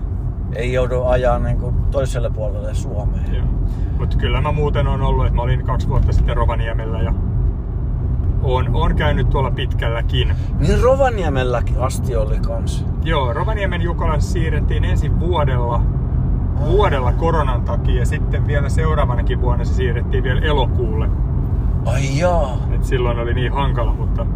[0.52, 3.34] Ei joudu ajaa niinku toiselle puolelle Suomeen.
[3.34, 3.46] Joo.
[3.98, 7.14] Mutta kyllä mä muuten on ollut, että mä olin kaksi vuotta sitten Rovaniemellä ja
[8.42, 10.34] on, on käynyt tuolla pitkälläkin.
[10.58, 12.86] Niin Rovaniemelläkin asti oli kans.
[13.04, 15.82] Joo, Rovaniemen Jukola siirrettiin ensin vuodella,
[16.66, 21.08] vuodella koronan takia ja sitten vielä seuraavanakin vuonna se siirrettiin vielä elokuulle.
[21.86, 22.56] Ai jaa.
[22.80, 24.26] Et silloin oli niin hankala, mutta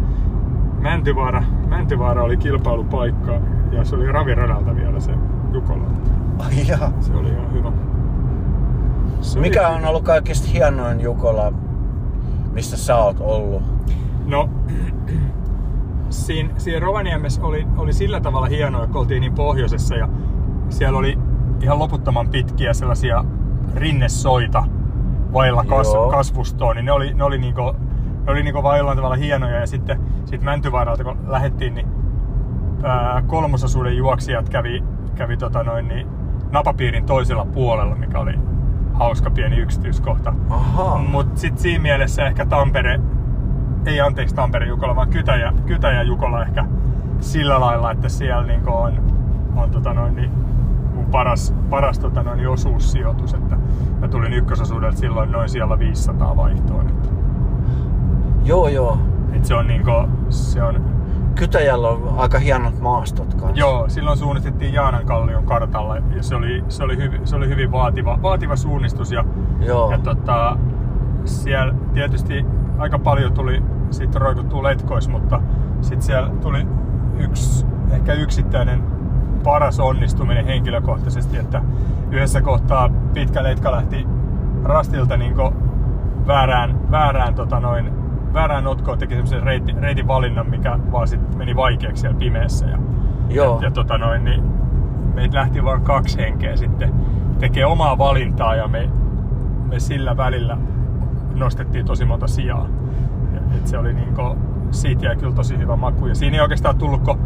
[0.79, 3.31] Mäntyvaara, Mäntyvaara oli kilpailupaikka
[3.71, 5.11] ja se oli raviradalta vielä se
[5.53, 5.83] Jukola.
[6.39, 6.91] Ai jaa.
[6.99, 7.71] Se oli ihan hyvä.
[9.21, 11.53] Se oli- Mikä on ollut kaikista hienoin Jukola,
[12.53, 13.61] missä sä oot ollut?
[14.25, 14.49] No,
[16.09, 20.09] siinä, siinä Rovaniemessä oli, oli sillä tavalla hienoa, kun oltiin niin pohjoisessa ja
[20.69, 21.17] siellä oli
[21.61, 23.25] ihan loputtoman pitkiä sellaisia
[23.75, 24.63] rinnesoita
[25.33, 27.61] vailla kas, kasvustoa, niin ne oli, ne oli, niinku,
[28.25, 29.59] ne oli niinku vaan jollain tavalla hienoja.
[29.59, 31.87] Ja sitten sit Mäntyvaaralta kun lähdettiin, niin
[32.83, 34.83] ää, kolmososuuden juoksijat kävi,
[35.15, 36.07] kävi tota noin, niin
[36.51, 38.33] napapiirin toisella puolella, mikä oli
[38.93, 40.33] hauska pieni yksityiskohta.
[41.11, 42.99] Mutta sitten siinä mielessä ehkä Tampere,
[43.85, 46.65] ei anteeksi Tampere Jukola, vaan Kytäjä, Kytäjä Jukola ehkä
[47.19, 48.93] sillä lailla, että siellä niinku on,
[49.55, 50.31] on tota noin, niin
[50.95, 53.33] mun paras, paras tota noin, osuussijoitus.
[53.33, 53.57] Että
[53.99, 56.87] mä tulin ykkösosuudelta silloin noin siellä 500 vaihtoon.
[56.87, 57.09] Että,
[58.45, 58.97] Joo, joo.
[59.33, 59.91] et se on niinku,
[60.29, 60.95] se on,
[61.35, 63.59] Kytäjällä on aika hienot maastot kanssa.
[63.59, 67.71] joo, silloin suunnistettiin Jaanan kallion kartalla ja se oli, se oli, hyvin, se oli hyvin
[67.71, 69.25] vaativa, vaativa suunnistus ja
[69.59, 69.91] Joo.
[69.91, 70.57] Ja tota,
[71.25, 72.45] siellä tietysti
[72.77, 75.41] aika paljon tuli sitten roikuttua letkois, mutta
[75.81, 76.67] sitten siellä tuli
[77.19, 78.83] yksi ehkä yksittäinen
[79.43, 81.61] paras onnistuminen henkilökohtaisesti, että
[82.11, 84.07] yhdessä kohtaa pitkä letka lähti
[84.63, 85.35] rastilta niin
[86.27, 88.04] väärään, väärään, tota noin,
[88.35, 92.65] väärään notkoon, teki semmoisen reitin, reitin valinnan, mikä vaan sit meni vaikeaksi siellä pimeässä.
[92.65, 92.77] Ja,
[93.29, 93.59] Joo.
[93.61, 94.43] ja tota noin, niin
[95.13, 96.93] meitä lähti vain kaksi henkeä sitten
[97.39, 98.89] tekee omaa valintaa ja me,
[99.65, 100.57] me sillä välillä
[101.35, 102.67] nostettiin tosi monta sijaa.
[103.57, 104.37] Et se oli niinku,
[104.71, 106.07] siitä jäi kyllä tosi hyvä maku.
[106.07, 107.19] Ja siinä ei oikeastaan tullut ko,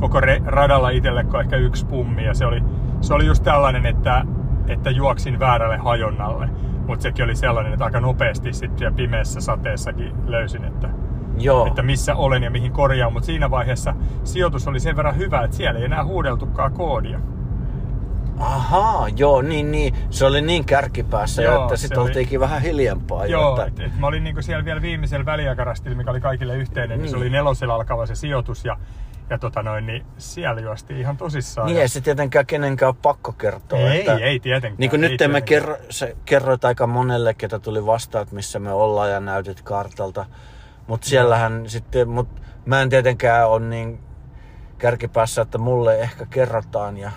[0.00, 2.24] koko re, radalla itselle kuin ehkä yksi pummi.
[2.24, 2.62] Ja se oli,
[3.00, 4.24] se oli just tällainen, että,
[4.68, 6.48] että juoksin väärälle hajonnalle.
[6.90, 10.88] Mutta sekin oli sellainen, että aika nopeasti sitten ja pimeässä sateessakin löysin, että,
[11.38, 11.66] Joo.
[11.66, 13.12] että missä olen ja mihin korjaan.
[13.12, 17.20] Mutta siinä vaiheessa sijoitus oli sen verran hyvä, että siellä ei enää huudeltukaan koodia.
[18.38, 19.94] Ahaa, joo, niin, niin.
[20.10, 23.26] Se oli niin kärkipäässä jo, Joo, että sitten oli- oltiinkin vähän hiljempaa.
[23.26, 26.56] jo, Joo, että, et, et mä olin niinku siellä vielä viimeisellä väliaikarastilla, mikä oli kaikille
[26.56, 27.02] yhteinen, niin.
[27.02, 27.10] Niin.
[27.10, 28.76] se oli nelosella alkava se sijoitus ja,
[29.30, 31.66] ja tota noin, niin siellä juostiin ihan tosissaan.
[31.66, 33.78] niin ja, ei se tietenkään kenenkään ole pakko kertoa.
[33.78, 34.78] ei, että, ei tietenkään.
[34.78, 35.42] Niin kuin ei nyt me tietenkään.
[35.42, 40.26] kerro, se, kerroit aika monelle, ketä tuli vastaan, että missä me ollaan ja näytit kartalta.
[40.86, 42.28] Mutta siellähän sitten, mut
[42.64, 44.00] mä en tietenkään ole niin
[44.78, 46.96] kärkipäässä, että mulle ehkä kerrotaan.
[46.98, 47.10] Ja...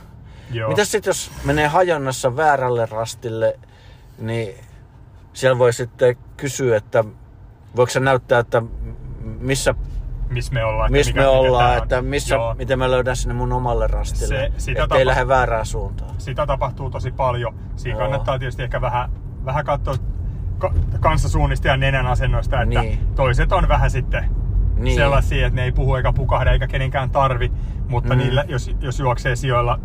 [0.51, 0.69] Joo.
[0.69, 3.59] Mitäs sitten jos menee hajonnassa väärälle rastille,
[4.17, 4.55] niin
[5.33, 7.03] siellä voi sitten kysyä, että
[7.75, 8.61] voiko se näyttää, että
[9.23, 9.75] missä,
[10.29, 10.87] Missä me ollaan?
[10.87, 12.53] että missä me ollaan, että missä, Joo.
[12.57, 16.11] miten mä löydän sinne mun omalle rastille, Se- sitä ettei tapa- lähde väärään suuntaan.
[16.17, 17.55] Sitä tapahtuu tosi paljon.
[17.75, 18.01] Siinä Joo.
[18.05, 19.09] kannattaa tietysti ehkä vähän,
[19.45, 19.95] vähän katsoa
[20.57, 22.99] ka- kanssasuunnista ja nenän asennoista, että Niin.
[23.15, 24.25] toiset on vähän sitten
[24.75, 24.95] Niin.
[24.95, 27.51] sellaisia, että ne ei puhu eikä pukahda eikä kenenkään tarvi,
[27.87, 28.17] mutta Mm.
[28.19, 29.79] niillä, jos, jos juoksee sijoilla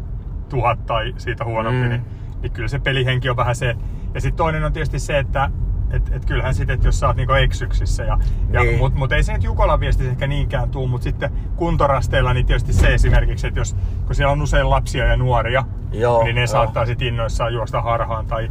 [0.48, 1.88] tuhat tai siitä huonompi, Mm.
[1.88, 2.04] niin,
[2.42, 3.76] niin kyllä se pelihenki on vähän se.
[4.14, 5.50] Ja sitten toinen on tietysti se, että
[5.90, 8.18] et, et kyllähän sitten, että jos sä oot niinku eksyksissä, ja,
[8.50, 8.78] ja, Niin.
[8.78, 12.72] mutta mut ei se nyt Jukolan viestissä ehkä niinkään tuu, mutta sitten kuntorasteilla niin tietysti
[12.72, 13.76] se esimerkiksi, että jos,
[14.06, 16.46] kun siellä on usein lapsia ja nuoria, Joo, niin ne joo.
[16.46, 18.50] saattaa sitten innoissaan juosta harhaan tai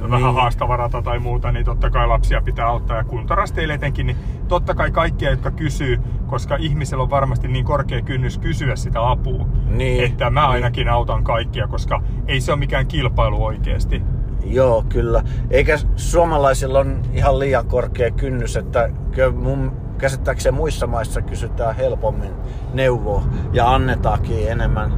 [0.00, 0.10] Niin.
[0.10, 2.96] vähän haastava rata tai muuta, niin totta kai lapsia pitää auttaa.
[2.96, 4.16] Ja kuntorasteille etenkin, niin
[4.48, 9.46] totta kai kaikkia, jotka kysyy, koska ihmisellä on varmasti niin korkea kynnys kysyä sitä apua,
[9.66, 10.04] Niin.
[10.04, 14.02] että mä ainakin autan kaikkia, koska ei se ole mikään kilpailu oikeasti.
[14.44, 15.22] Joo, kyllä.
[15.50, 18.90] Eikä suomalaisilla on ihan liian korkea kynnys, että
[19.34, 22.30] mun käsittääkseni muissa maissa kysytään helpommin
[22.74, 23.22] neuvoa
[23.52, 24.92] ja annetaankin enemmän.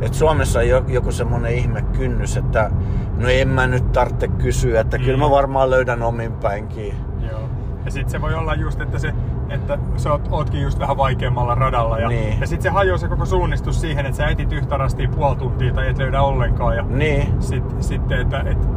[0.00, 2.70] Et Suomessa on jo- joku semmonen ihme kynnys, että
[3.16, 5.30] no en mä nyt tarvitse kysyä, että kyllä mä Mm.
[5.30, 6.94] varmaan löydän omin päinkin.
[7.30, 7.40] Joo.
[7.84, 9.12] Ja sitten se voi olla just, että, se,
[9.48, 11.98] että sä oot, ootkin just vähän vaikeammalla radalla.
[11.98, 12.40] Ja, Niin.
[12.40, 15.74] ja sitten se hajoaa se koko suunnistus siihen, että sä etit yhtä rastia puoli tuntia
[15.74, 16.76] tai et löydä ollenkaan.
[16.76, 18.68] Ja Niin, sit, sitten, että et,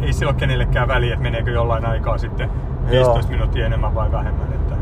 [0.00, 2.50] ei sillä ole kenellekään väliä, että meneekö jollain aikaa sitten
[2.90, 3.30] 15 Joo.
[3.30, 4.52] minuuttia enemmän vai vähemmän.
[4.52, 4.74] Että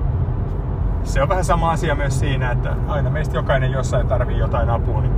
[1.04, 5.00] se on vähän sama asia myös siinä, että aina meistä jokainen jossain tarvii jotain apua,
[5.00, 5.12] niin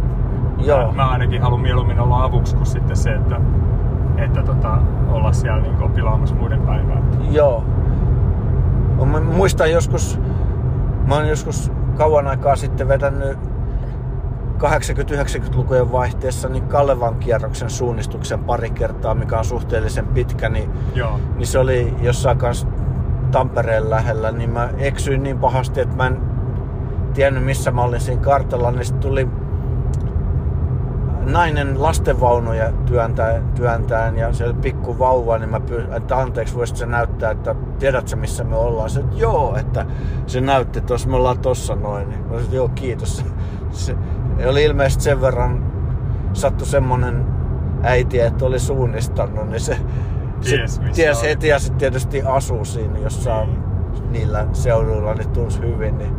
[0.58, 0.86] joo.
[0.86, 3.40] mä, mä ainakin haluan mieluummin olla avuksi kuin sitten se, että,
[4.16, 4.78] että tota,
[5.10, 6.98] olla siellä niin pilaamassa muiden päivää.
[7.30, 7.64] Joo.
[9.04, 10.20] Mä muistan joskus,
[11.06, 13.38] mä oon joskus kauan aikaa sitten vetänyt
[14.58, 21.20] 80-90-lukujen vaihteessa niin Kalevan kierroksen suunnistuksen pari kertaa, mikä on suhteellisen pitkä, niin, Joo.
[21.36, 22.66] niin se oli jossain kanssa
[23.30, 26.20] Tampereen lähellä, niin mä eksyin niin pahasti, että mä en
[27.14, 29.28] tiennyt missä mä olin siinä kartalla, niin sitten tuli
[31.26, 36.76] nainen lastenvaunuja työntäen, työntäen ja se oli pikku vauva, niin mä pyysin, että anteeksi, voisit
[36.76, 38.90] sä näyttää, että tiedätkö missä me ollaan?
[38.90, 39.86] Se, että joo, että
[40.26, 42.08] se näytti tuossa, me ollaan tossa noin.
[42.08, 43.24] Niin mä sanoin, joo, kiitos.
[43.70, 43.96] Se,
[44.46, 45.72] oli ilmeisesti sen verran
[46.32, 47.26] sattu semmonen
[47.82, 49.76] äiti, että oli suunnistanut, niin se
[50.40, 53.48] Ties, ties heti ja sitten tietysti asuu siinä jossain
[54.10, 56.16] niillä seuduilla, niin tunsi hyvin, niin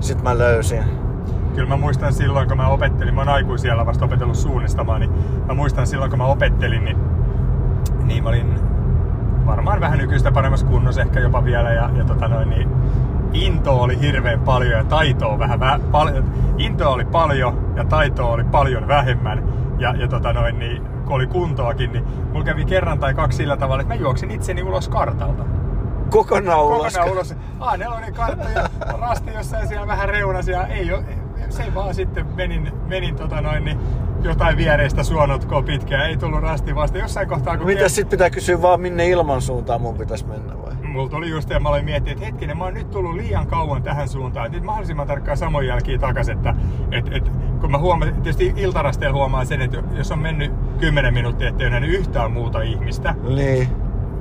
[0.00, 0.84] sitten mä löysin.
[1.56, 5.12] Kyllä mä muistan silloin, kun mä opettelin, mä oon aikuisiellä vasta opetellut suunnistamaan, niin
[5.46, 6.96] mä muistan silloin, kun mä opettelin, niin,
[8.04, 8.60] niin mä olin
[9.46, 12.68] varmaan vähän nykyistä paremmassa kunnossa ehkä jopa vielä ja, ja tota noin, niin
[13.32, 16.10] into oli hirveän paljon ja taitoa vähän vä, pal,
[16.58, 19.44] into oli paljon ja taitoa oli paljon vähemmän
[19.78, 23.56] ja, ja tota noin, niin, kun oli kuntoakin, niin mulla kävi kerran tai kaksi sillä
[23.56, 25.44] tavalla, että mä juoksin itseni ulos kartalta.
[26.10, 26.92] Kokonaan ulos.
[26.92, 27.34] Kokonaan ulos.
[27.60, 28.68] A4 kartta ja
[29.00, 31.02] rasti jossain siellä vähän reunassa ja ei oo,
[31.50, 33.78] se vaan sitten menin, menin tota noin, niin
[34.22, 36.98] jotain viereistä suonotkoa pitkään, ei tullut rasti vasta.
[36.98, 40.72] Jossain kohtaa kun Mitä sit pitää kysyä vaan minne ilman suuntaan mun pitäisi mennä vai?
[40.82, 43.82] Mulla tuli just ja mä aloin miettiä, että hetkinen, mä oon nyt tullut liian kauan
[43.82, 44.50] tähän suuntaan.
[44.52, 46.54] Nyt mahdollisimman tarkkaan samoin jälkiä takas, että
[46.92, 47.30] et, et,
[47.60, 51.86] kun mä huomaan, tietysti iltarasteella huomaan sen, että jos on mennyt 10 minuuttia, ettei ole
[51.86, 53.68] yhtään muuta ihmistä, Niin.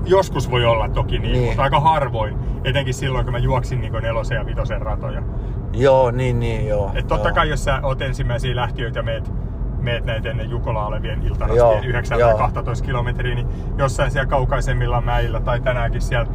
[0.06, 1.46] joskus voi olla toki niin, Niin.
[1.46, 2.38] mutta aika harvoin.
[2.64, 5.22] Etenkin silloin, kun mä juoksin niin nelosen ja vitosen ratoja.
[5.76, 6.92] Joo, niin, niin, joo.
[6.96, 7.36] Et totta joo.
[7.36, 9.32] kai, jos sä oot ensimmäisiä lähtiöitä ja meet,
[9.80, 12.30] meet näitä ennen Jukolaa olevien iltarastien 9 joo.
[12.30, 13.48] tai 12 kilometriä, niin
[13.78, 16.28] jossain siellä kaukaisemmilla mäillä tai tänäänkin siellä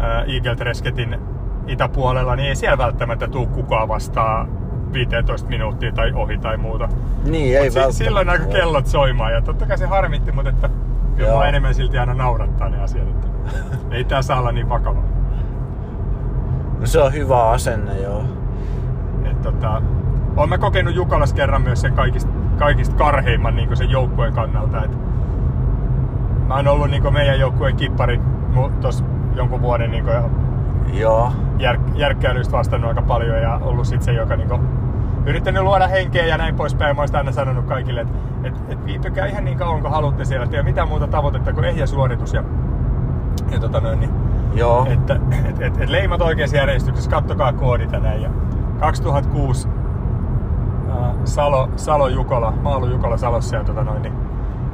[0.00, 1.18] äh, Eagle Tresketin
[1.66, 4.46] itäpuolella, niin ei siellä välttämättä tuu kukaan vastaa
[4.92, 6.88] 15 minuuttia tai ohi tai muuta.
[7.24, 7.92] Niin, ei Mut si- välttämättä.
[8.04, 10.70] silloin aika kellot soimaan ja totta kai se harmitti, mutta että
[11.16, 13.08] kyllä mua enemmän silti aina naurattaa ne asiat.
[13.08, 13.26] Että
[13.96, 15.02] ei tää saa olla niin vakava.
[16.80, 18.24] No se on hyvä asenne, joo.
[19.42, 19.82] Tota,
[20.36, 24.84] olen mä kokenut Jukalas kerran myös sen kaikista, kaikista karheimman niin sen joukkueen kannalta.
[24.84, 24.98] Et
[26.46, 28.20] mä oon ollut niin meidän joukkueen kippari
[28.80, 30.04] tuossa jonkun vuoden niin
[30.92, 31.32] Joo.
[31.58, 34.48] Jär, järkkäilystä vastannut aika paljon ja ollut sit se, joka niin
[35.26, 36.96] yrittänyt luoda henkeä ja näin poispäin.
[36.96, 40.46] Mä oon aina sanonut kaikille, että et, et viipykää ihan niin kauan kun haluatte siellä.
[40.52, 42.34] Ei ole mitään muuta tavoitetta kuin ehjä suoritus.
[42.34, 42.44] Ja,
[43.50, 44.10] ja tota noin, niin,
[44.54, 44.86] Joo.
[44.90, 48.22] Että et, et, et leimat oikeassa järjestyksessä, kattokaa koodit näin.
[48.22, 48.30] Ja
[48.82, 54.14] 2006 äh, Salo, Salo Jukola, Maalu Jukola Salossa ja tota noin, niin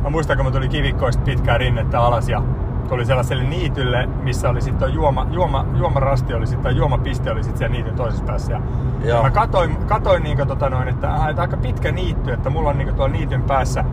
[0.02, 2.42] mä muistan, kun mä tuli kivikkoista pitkää rinnettä alas ja
[2.88, 7.76] tuli sellaiselle niitylle, missä oli sitten juoma, juoma, juomarasti, oli sitten juomapiste oli sitten siellä
[7.76, 8.52] niityn toisessa päässä.
[8.52, 8.60] Ja,
[9.04, 12.50] ja mä katoin, katoin niin kuin, tota noin, että, aha, että aika pitkä niitty, että
[12.50, 13.84] mulla on niin kuin, tuolla niityn päässä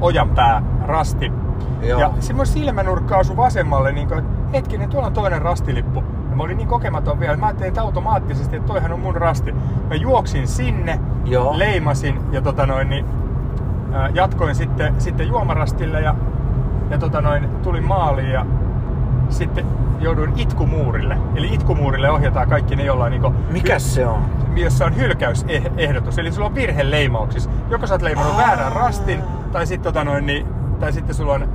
[0.00, 1.32] ojanpää, rasti.
[1.82, 2.00] Joo.
[2.00, 6.04] Ja semmoinen silmänurkka osui vasemmalle, niin kuin, hetkinen, tuolla on toinen rastilippu.
[6.34, 9.52] Ja mä olin niin kokematon vielä, mä ajattelin, että automaattisesti, että toihan on mun rasti.
[9.88, 11.58] Mä juoksin sinne, Joo.
[11.58, 13.06] leimasin ja tota noin, niin,
[13.92, 16.14] ää, jatkoin sitten, sitten juomarastille ja,
[16.90, 18.46] ja tota noin, tulin maaliin ja
[19.28, 19.66] sitten
[20.00, 21.18] jouduin itkumuurille.
[21.34, 23.34] Eli itkumuurille ohjataan kaikki ne, joilla on niinku...
[23.50, 24.22] Mikä se on?
[24.56, 26.18] Jossa on hylkäysehdotus.
[26.18, 27.50] Eli sulla on virhe leimauksissa.
[27.70, 29.22] Joko sä oot leimannut väärän rastin,
[29.52, 30.46] tai sitten tota noin, niin,
[30.80, 31.48] tai sitten sulla on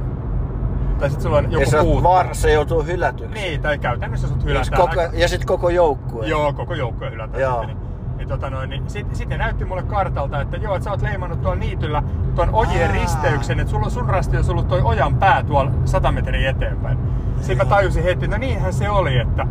[1.00, 2.04] tai sitten sulla on joku ja puuttu.
[2.04, 3.34] vaarassa joutuu hylätyksi.
[3.34, 4.82] Niin, tai käytännössä sut hylätään.
[4.82, 6.28] Koko, ja sitten koko joukkue.
[6.28, 7.42] Joo, koko joukkue hylätään.
[7.42, 7.60] Joo.
[7.60, 7.78] Sitten,
[8.18, 11.02] niin, tota noin, niin sitten sit ne näytti mulle kartalta, että joo, että sä oot
[11.02, 12.04] leimannut tuolla niityllä
[12.36, 12.96] tuon ojien Aa.
[12.96, 16.98] risteyksen, että sulla, sun rasti on ollut toi ojan pää tuolla 100 metriä eteenpäin.
[17.38, 19.48] Sitten mä tajusin heti, että no niinhän se oli, että...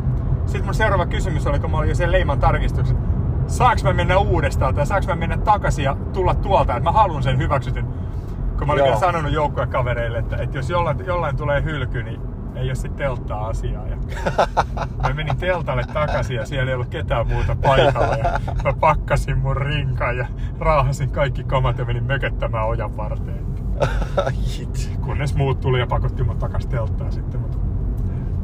[0.46, 2.96] Sitten mun seuraava kysymys oli, kun mä olin jo sen leiman tarkistuksen,
[3.46, 7.22] saaks mä mennä uudestaan tai saaks mä mennä takaisin ja tulla tuolta, että mä haluan
[7.22, 7.86] sen hyväksytyn
[8.58, 12.20] kun mä olin vielä sanonut joukkuekavereille, että, että jos jollain, jollain tulee hylky, niin
[12.56, 13.86] ei ole sitten telttaa asiaa.
[13.86, 13.96] Ja
[15.02, 18.16] mä menin teltalle takaisin ja siellä ei ollut ketään muuta paikalla.
[18.16, 20.26] Ja mä pakkasin mun rinkan ja
[20.58, 23.46] raahasin kaikki kamat ja menin mököttämään ojan varteen.
[25.00, 27.40] Kunnes muut tuli ja pakotti mut takas telttaan sitten.
[27.40, 27.58] Mutta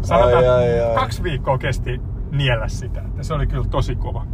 [0.01, 0.95] sanotaan, ai, ai, ai.
[0.95, 2.01] kaksi viikkoa kesti
[2.31, 3.01] niellä sitä.
[3.01, 4.27] Että se oli kyllä tosi kova.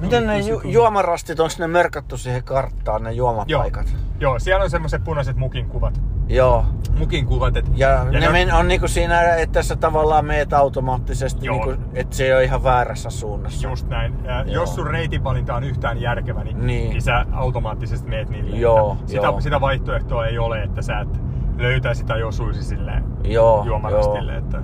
[0.00, 3.86] Miten ne ju- juomarastit, onko ne merkattu siihen karttaan, ne juomapaikat?
[3.86, 6.00] Joo, Joo siellä on semmoiset punaiset mukin kuvat.
[6.28, 6.64] Joo.
[6.98, 7.56] Mukin kuvat.
[7.56, 12.16] Et, ja, ja ne, ne on niinku siinä, että sä tavallaan meet automaattisesti, niinku, että
[12.16, 13.68] se ei ole ihan väärässä suunnassa.
[13.68, 14.24] Just näin.
[14.24, 16.90] Ja jos sun reitinvalinta on yhtään järkevä, niin, niin.
[16.90, 18.56] niin sä automaattisesti meet niille.
[18.56, 19.40] Joo, sitä, joo.
[19.40, 21.20] sitä vaihtoehtoa ei ole, että sä et
[21.58, 22.92] löytäisi tai osuisi sille
[23.24, 24.32] joo, juomarastille.
[24.32, 24.38] Joo.
[24.40, 24.62] Että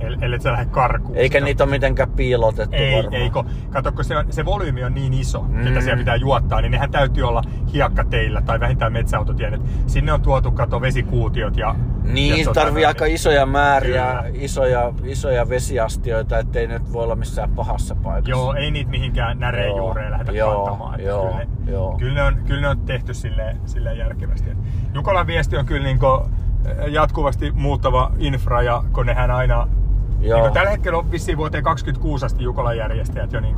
[0.00, 1.16] ellei sä lähde karkuun.
[1.16, 1.44] Eikä sitä.
[1.44, 3.22] niitä ole mitenkään piilotettu ei, varmaan.
[3.22, 3.30] Ei,
[3.70, 5.66] kato, kun se, on, se volyymi on niin iso, mm.
[5.66, 7.42] että siellä pitää juottaa, niin nehän täytyy olla
[7.72, 9.62] hiekkateillä tai vähintään metsäautotien.
[9.86, 11.74] Sinne on tuotu, kato, vesikuutiot ja...
[12.02, 17.50] Niin, ja tota, tarvii aika isoja määriä, isoja, isoja vesiastioita, ettei nyt voi olla missään
[17.50, 18.30] pahassa paikassa.
[18.30, 21.00] Joo, ei niitä mihinkään näreen juureen lähdetä joo, kantamaan.
[21.00, 21.98] Joo, kyllä, ne, joo.
[21.98, 24.50] Kyllä, ne on, kyllä ne on tehty silleen, silleen järkevästi.
[24.94, 25.98] Jukolan viesti on kyllä niin
[26.88, 29.68] jatkuvasti muuttava infra ja kun nehän aina
[30.26, 30.42] Joo.
[30.42, 33.56] Niin tällä hetkellä on vissiin vuoteen 26 asti Jukolan järjestäjät jo niin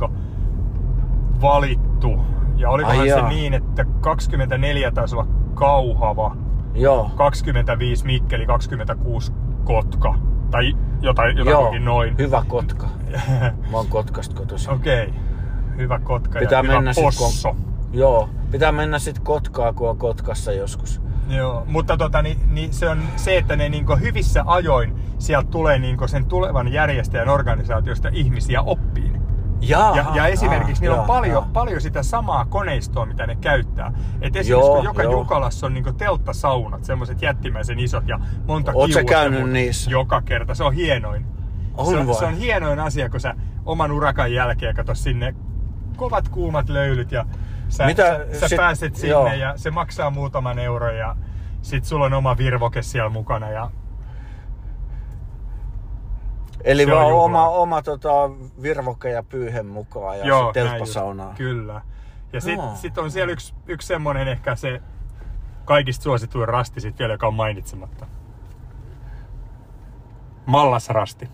[1.41, 2.19] valittu.
[2.57, 6.35] Ja olikohan Ai se niin, että 24 taisi olla Kauhava,
[6.73, 7.11] joo.
[7.15, 10.15] 25 Mikkeli, 26 Kotka.
[10.51, 12.17] Tai jotain, jotain noin.
[12.17, 12.87] hyvä Kotka.
[13.71, 14.73] Mä oon Kotkasta kotoisin.
[14.73, 15.03] Okei.
[15.03, 15.19] Okay.
[15.77, 17.29] Hyvä Kotka Pitää ja mennä hyvä Posso.
[17.29, 18.29] Sit, kun, joo.
[18.51, 21.01] Pitää mennä sitten Kotkaa, kun on Kotkassa joskus.
[21.29, 25.79] Joo, mutta tota, niin, niin se on se, että ne niin hyvissä ajoin sieltä tulee
[25.79, 29.21] niin sen tulevan järjestäjän organisaatiosta ihmisiä oppiin.
[29.61, 33.93] Jaa, ja, ja esimerkiksi niillä on paljon, paljon sitä samaa koneistoa, mitä ne käyttää.
[34.21, 35.11] Et esimerkiksi joo, kun joka joo.
[35.11, 39.91] Jukalassa on niin telttasaunat, semmoiset jättimäisen isot ja monta Oletko käynyt niissä?
[39.91, 41.25] Joka kerta, se on hienoin.
[41.77, 45.35] On se, on, se on hienoin asia, kun sä oman urakan jälkeen kato sinne
[45.95, 47.25] kovat kuumat löylyt ja
[47.69, 49.27] Sä, Mitä, sä, sä sit, pääset sinne joo.
[49.27, 51.15] ja se maksaa muutaman euron ja
[51.61, 53.71] sit sulla on oma virvoke siellä mukana ja
[56.63, 58.09] Eli vaan oma, oma tota,
[58.61, 61.33] virvoke ja pyyhen mukaan ja Joo, telttasaunaa.
[61.37, 61.81] Kyllä.
[62.33, 62.75] Ja sitten no.
[62.75, 64.81] sit on siellä yksi, yksi semmonen ehkä se
[65.65, 68.07] kaikista suosituin rasti sit vielä, joka on mainitsematta.
[70.45, 71.29] Mallasrasti.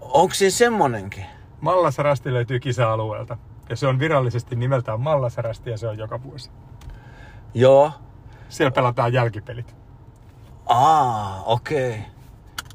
[0.00, 1.26] Onko siinä semmonenkin?
[1.60, 3.38] Mallasrasti löytyy kisa-alueelta.
[3.68, 6.50] Ja se on virallisesti nimeltään Mallasarasti ja se on joka vuosi.
[7.54, 7.92] Joo.
[8.48, 9.76] Siellä pelataan jälkipelit.
[10.66, 11.90] Aa, okei.
[11.90, 12.02] Okay.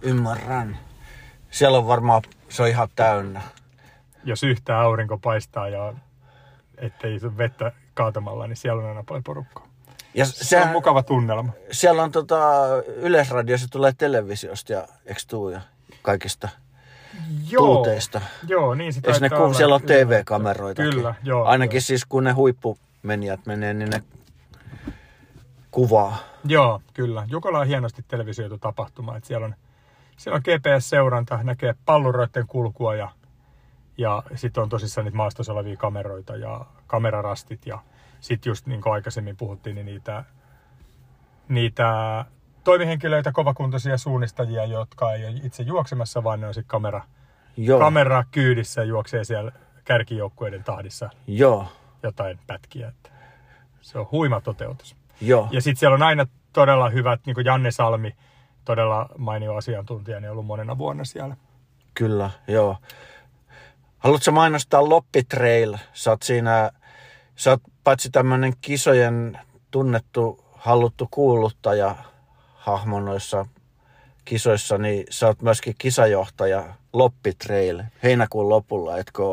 [0.02, 0.78] Ymmärrän.
[1.52, 3.42] Siellä on varmaan, se on ihan täynnä.
[4.24, 5.94] Jos yhtä aurinko paistaa ja
[6.78, 9.68] ettei vettä kaatamalla, niin siellä on aina paljon porukkaa.
[10.14, 11.52] Ja se sehän, on mukava tunnelma.
[11.72, 12.40] Siellä on tota,
[12.88, 15.62] Yleisradio, se tulee televisiosta ja eikö tuu ja
[16.02, 16.50] kaikista
[17.58, 18.22] tuuteista.
[18.48, 19.58] Joo, niin se Jos ne, taitaa kun olla.
[19.58, 20.06] siellä on Kyllä.
[20.06, 20.82] TV-kameroita.
[20.82, 21.46] Kyllä, joo.
[21.46, 21.82] Ainakin joo.
[21.82, 24.04] siis kun ne huippumenijät menee, niin ne
[25.72, 26.18] kuvaa.
[26.46, 27.26] Joo, kyllä.
[27.28, 29.18] Jukola on hienosti televisioitu tapahtuma.
[29.18, 29.56] Että siellä on,
[30.18, 33.12] siellä on GPS-seuranta, näkee palluroiden kulkua ja,
[33.98, 37.66] ja sitten on tosissaan niitä maastossa olevia kameroita ja kamerarastit.
[37.66, 37.80] Ja
[38.22, 40.24] sitten just niin kuin aikaisemmin puhuttiin, niin niitä,
[41.50, 42.26] niitä
[42.70, 47.02] toimihenkilöitä, kovakuntoisia suunnistajia, jotka ei ole itse juoksemassa, vaan ne on sitten kamera,
[47.58, 49.52] Joo, kamera kyydissä juoksee siellä
[49.84, 51.68] kärkijoukkueiden tahdissa joo,
[52.04, 52.88] jotain pätkiä.
[52.88, 53.10] Että
[53.82, 54.96] se on huima toteutus.
[55.22, 55.48] joo.
[55.52, 58.16] Ja sitten siellä on aina todella hyvät, niin kuin Janne Salmi,
[58.66, 61.38] todella mainio asiantuntija, niin on ollut monena vuonna siellä.
[61.94, 62.78] Kyllä, joo.
[63.98, 65.78] Haluatko mainostaa Loppitrail?
[65.94, 66.72] Sä oot siinä,
[67.36, 69.40] sä oot paitsi tämmönen kisojen
[69.72, 71.96] tunnettu, halluttu kuuluttaja
[72.60, 73.46] hahmo noissa
[74.26, 79.24] kisoissa, niin sä oot myöskin kisajohtaja Loppitrail heinäkuun lopulla, etkö?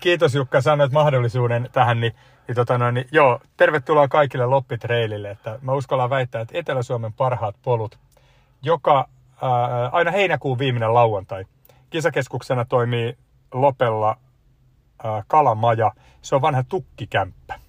[0.00, 2.14] Kiitos Jukka, sanoit mahdollisuuden tähän, niin,
[2.48, 5.30] niin, tota noin, niin joo, tervetuloa kaikille Loppitreilille.
[5.30, 7.98] Että mä uskallan väittää, että Etelä-Suomen parhaat polut,
[8.62, 9.08] joka
[9.42, 11.44] ää, aina heinäkuun viimeinen lauantai.
[11.90, 13.18] Kisakeskuksena toimii
[13.52, 14.16] Lopella
[15.04, 15.92] ää, Kalamaja.
[16.22, 17.63] Se on vanha tukkikämppä.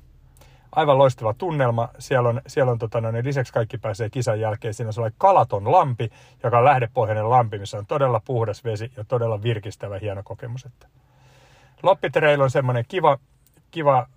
[0.75, 1.89] Aivan loistava tunnelma.
[1.99, 4.73] Siellä on, siellä on tota, no, niin lisäksi kaikki pääsee kisan jälkeen.
[4.73, 6.11] Siinä on sellainen kalaton lampi,
[6.43, 10.65] joka on lähdepohjainen lampi, missä on todella puhdas vesi ja todella virkistävä hieno kokemus.
[10.65, 10.87] Että
[11.83, 13.17] Loppitreil on semmoinen kiva,
[13.71, 14.07] kiva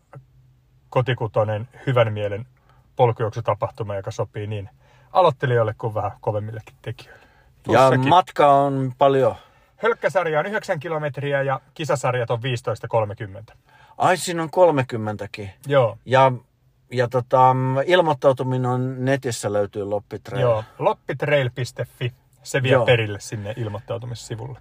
[0.90, 2.46] kotikutoinen, hyvän mielen
[2.96, 4.68] polkujuoksutapahtuma, joka sopii niin
[5.12, 7.26] aloittelijoille kuin vähän kovemmillekin tekijöille.
[7.68, 8.08] Ja Tussakin.
[8.08, 9.34] matka on paljon.
[9.76, 12.38] Hölkkäsarja on 9 kilometriä ja kisasarjat on
[13.50, 13.54] 15-30.
[13.98, 15.48] Ai, siinä on 30kin.
[15.66, 16.32] Joo, Ja,
[16.92, 20.42] ja tota, ilmoittautuminen on netissä löytyy Loppitrail.
[20.42, 20.64] joo.
[20.78, 22.12] Loppitrail.fi.
[22.42, 22.86] Se vie Joo.
[22.86, 24.58] perille sinne ilmoittautumissivulle.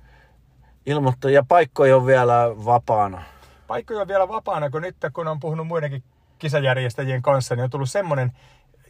[0.86, 3.22] Ilmoittaa, ja paikkoja on vielä vapaana.
[3.68, 6.04] Paikkoja on vielä vapaana, kun nyt kun on puhunut muidenkin
[6.40, 8.32] kisajärjestäjien kanssa, niin on tullut semmoinen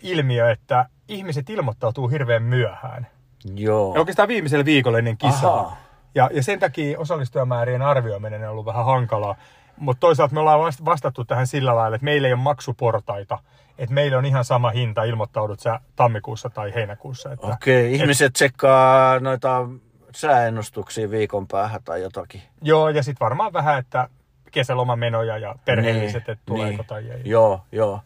[0.02, 3.08] ilmiö, että ihmiset ilmoittautuu hirveän myöhään.
[3.56, 3.94] Joo.
[3.94, 5.78] Ja oikeastaan viimeisellä viikolla ennen kisaa.
[6.16, 9.36] Ja, ja sen takia osallistujamäärien arvioiminen on ollut vähän hankalaa.
[9.78, 13.40] Mutta toisaalta me ollaan vast- vastattu tähän sillä lailla, että meillä ei ole maksuportaita.
[13.78, 17.32] Että meillä on ihan sama hinta, ilmoittaudut sä tammikuussa tai heinäkuussa.
[17.32, 19.68] Että, Okei, ihmiset tsekkaa noita
[20.16, 22.42] sääennustuksia viikon päähän tai jotakin.
[22.62, 24.10] Joo, ja sitten varmaan vähän, että
[24.52, 27.22] kesälomamenoja ja perheelliset, että tuleeko tai ei.
[27.26, 28.00] Joo, joo.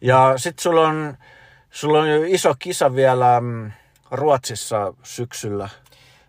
[0.00, 1.16] Ja sitten sulla on,
[1.70, 3.72] sulla on iso kisa vielä mm,
[4.10, 5.68] Ruotsissa syksyllä.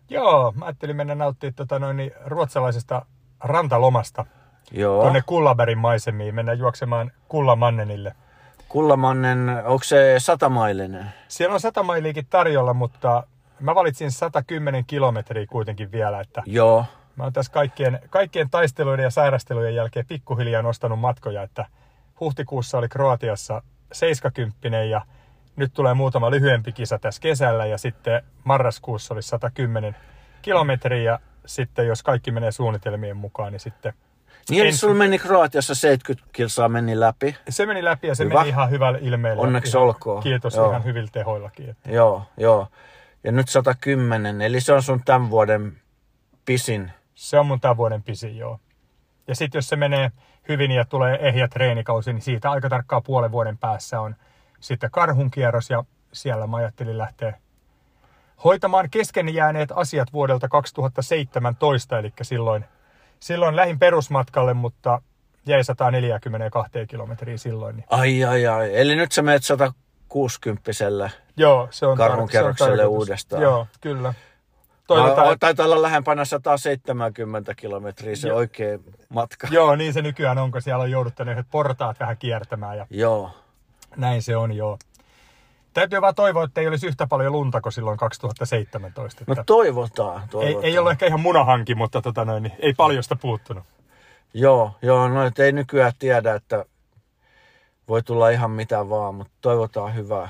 [0.10, 3.06] Joo, mä ajattelin mennä nauttimaan tota noin, niin ruotsalaisesta
[3.40, 4.26] rantalomasta
[4.72, 5.02] Joo.
[5.02, 6.36] tuonne Kullabergin maisemiin.
[6.36, 8.16] Mennään juoksemaan Kullamannenille.
[8.70, 11.06] Kullamannen, onko se satamailinen?
[11.28, 13.24] Siellä on 100 mailiikin tarjolla, mutta
[13.60, 16.86] mä valitsin 110 kilometriä kuitenkin vielä, että Joo.
[17.16, 21.66] mä oon tässä kaikkien, kaikkien taisteluiden ja sairastelujen jälkeen pikkuhiljaa nostanut matkoja, että
[22.20, 23.62] huhtikuussa oli Kroatiassa
[23.92, 25.02] 70 ja
[25.56, 29.96] nyt tulee muutama lyhyempi kisa tässä kesällä ja sitten marraskuussa oli 110
[30.42, 33.94] kilometriä ja sitten jos kaikki menee suunnitelmien mukaan, niin sitten
[34.50, 37.36] Niin, Ensi- sulla meni Kroatiassa 70 kilsaa meni läpi.
[37.50, 38.34] se meni läpi ja se Hyvä.
[38.40, 39.42] meni ihan hyvällä ilmeellä.
[39.42, 40.24] Onneksi ihan, olkoon.
[40.24, 40.70] Kiitos Joo.
[40.70, 41.70] ihan hyvillä tehoillakin.
[41.70, 41.92] Että.
[41.92, 42.68] Joo, joo.
[43.24, 45.78] Ja nyt 110, eli se on sun tämän vuoden
[46.46, 46.92] pisin.
[47.16, 48.60] Se on mun tämän vuoden pisin, joo.
[49.28, 50.12] Ja sitten jos se menee
[50.50, 54.16] hyvin ja tulee ehjä treenikausi, niin siitä aika tarkkaa puolen vuoden päässä on
[54.60, 55.84] sitten karhun kierros ja
[56.14, 57.34] siellä mä ajattelin lähteä
[58.44, 62.66] hoitamaan kesken jääneet asiat vuodelta 2017, eli silloin,
[63.22, 65.02] silloin lähin perusmatkalle, mutta
[65.46, 67.76] jäi 142 kilometriä silloin.
[67.76, 67.86] Niin.
[67.90, 68.78] Ai, ai, ai.
[68.80, 70.72] Eli nyt sä menet 160
[71.38, 72.86] Joo, se on, Karhun tarkoitus.
[72.88, 73.42] uudestaan.
[73.42, 74.14] Joo, kyllä.
[74.88, 75.16] Toivotaan.
[75.16, 78.38] Toivotaan, Taitaa olla lähempänä 170 kilometriä se Joo.
[78.38, 79.48] oikea matka.
[79.52, 83.32] Joo, niin se nykyään on, kun siellä on jouduttu ne portaat vähän kiertämään ja Joo.
[83.96, 84.78] näin se on, joo.
[85.74, 89.24] Täytyy vaan toivoa, että ei olisi yhtä paljon lunta kuin silloin 2017.
[89.28, 90.66] No Että toivotaan, ei, toivotaan.
[90.66, 93.64] ei ollut ehkä ihan munahanki, mutta tota noin, niin ei paljosta puuttunut.
[94.34, 96.66] Joo, joo, no et ei nykyään tiedä, että
[97.88, 100.30] voi tulla ihan mitä vaan, mutta toivotaan hyvää.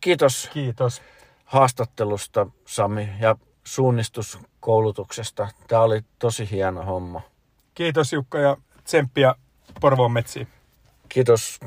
[0.00, 1.02] Kiitos Kiitos.
[1.44, 5.48] haastattelusta, Sami, ja suunnistuskoulutuksesta.
[5.68, 7.20] Tämä oli tosi hieno homma.
[7.74, 9.34] Kiitos Jukka ja tsemppiä
[9.80, 10.48] Porvoon metsiin.
[11.08, 11.60] Kiitos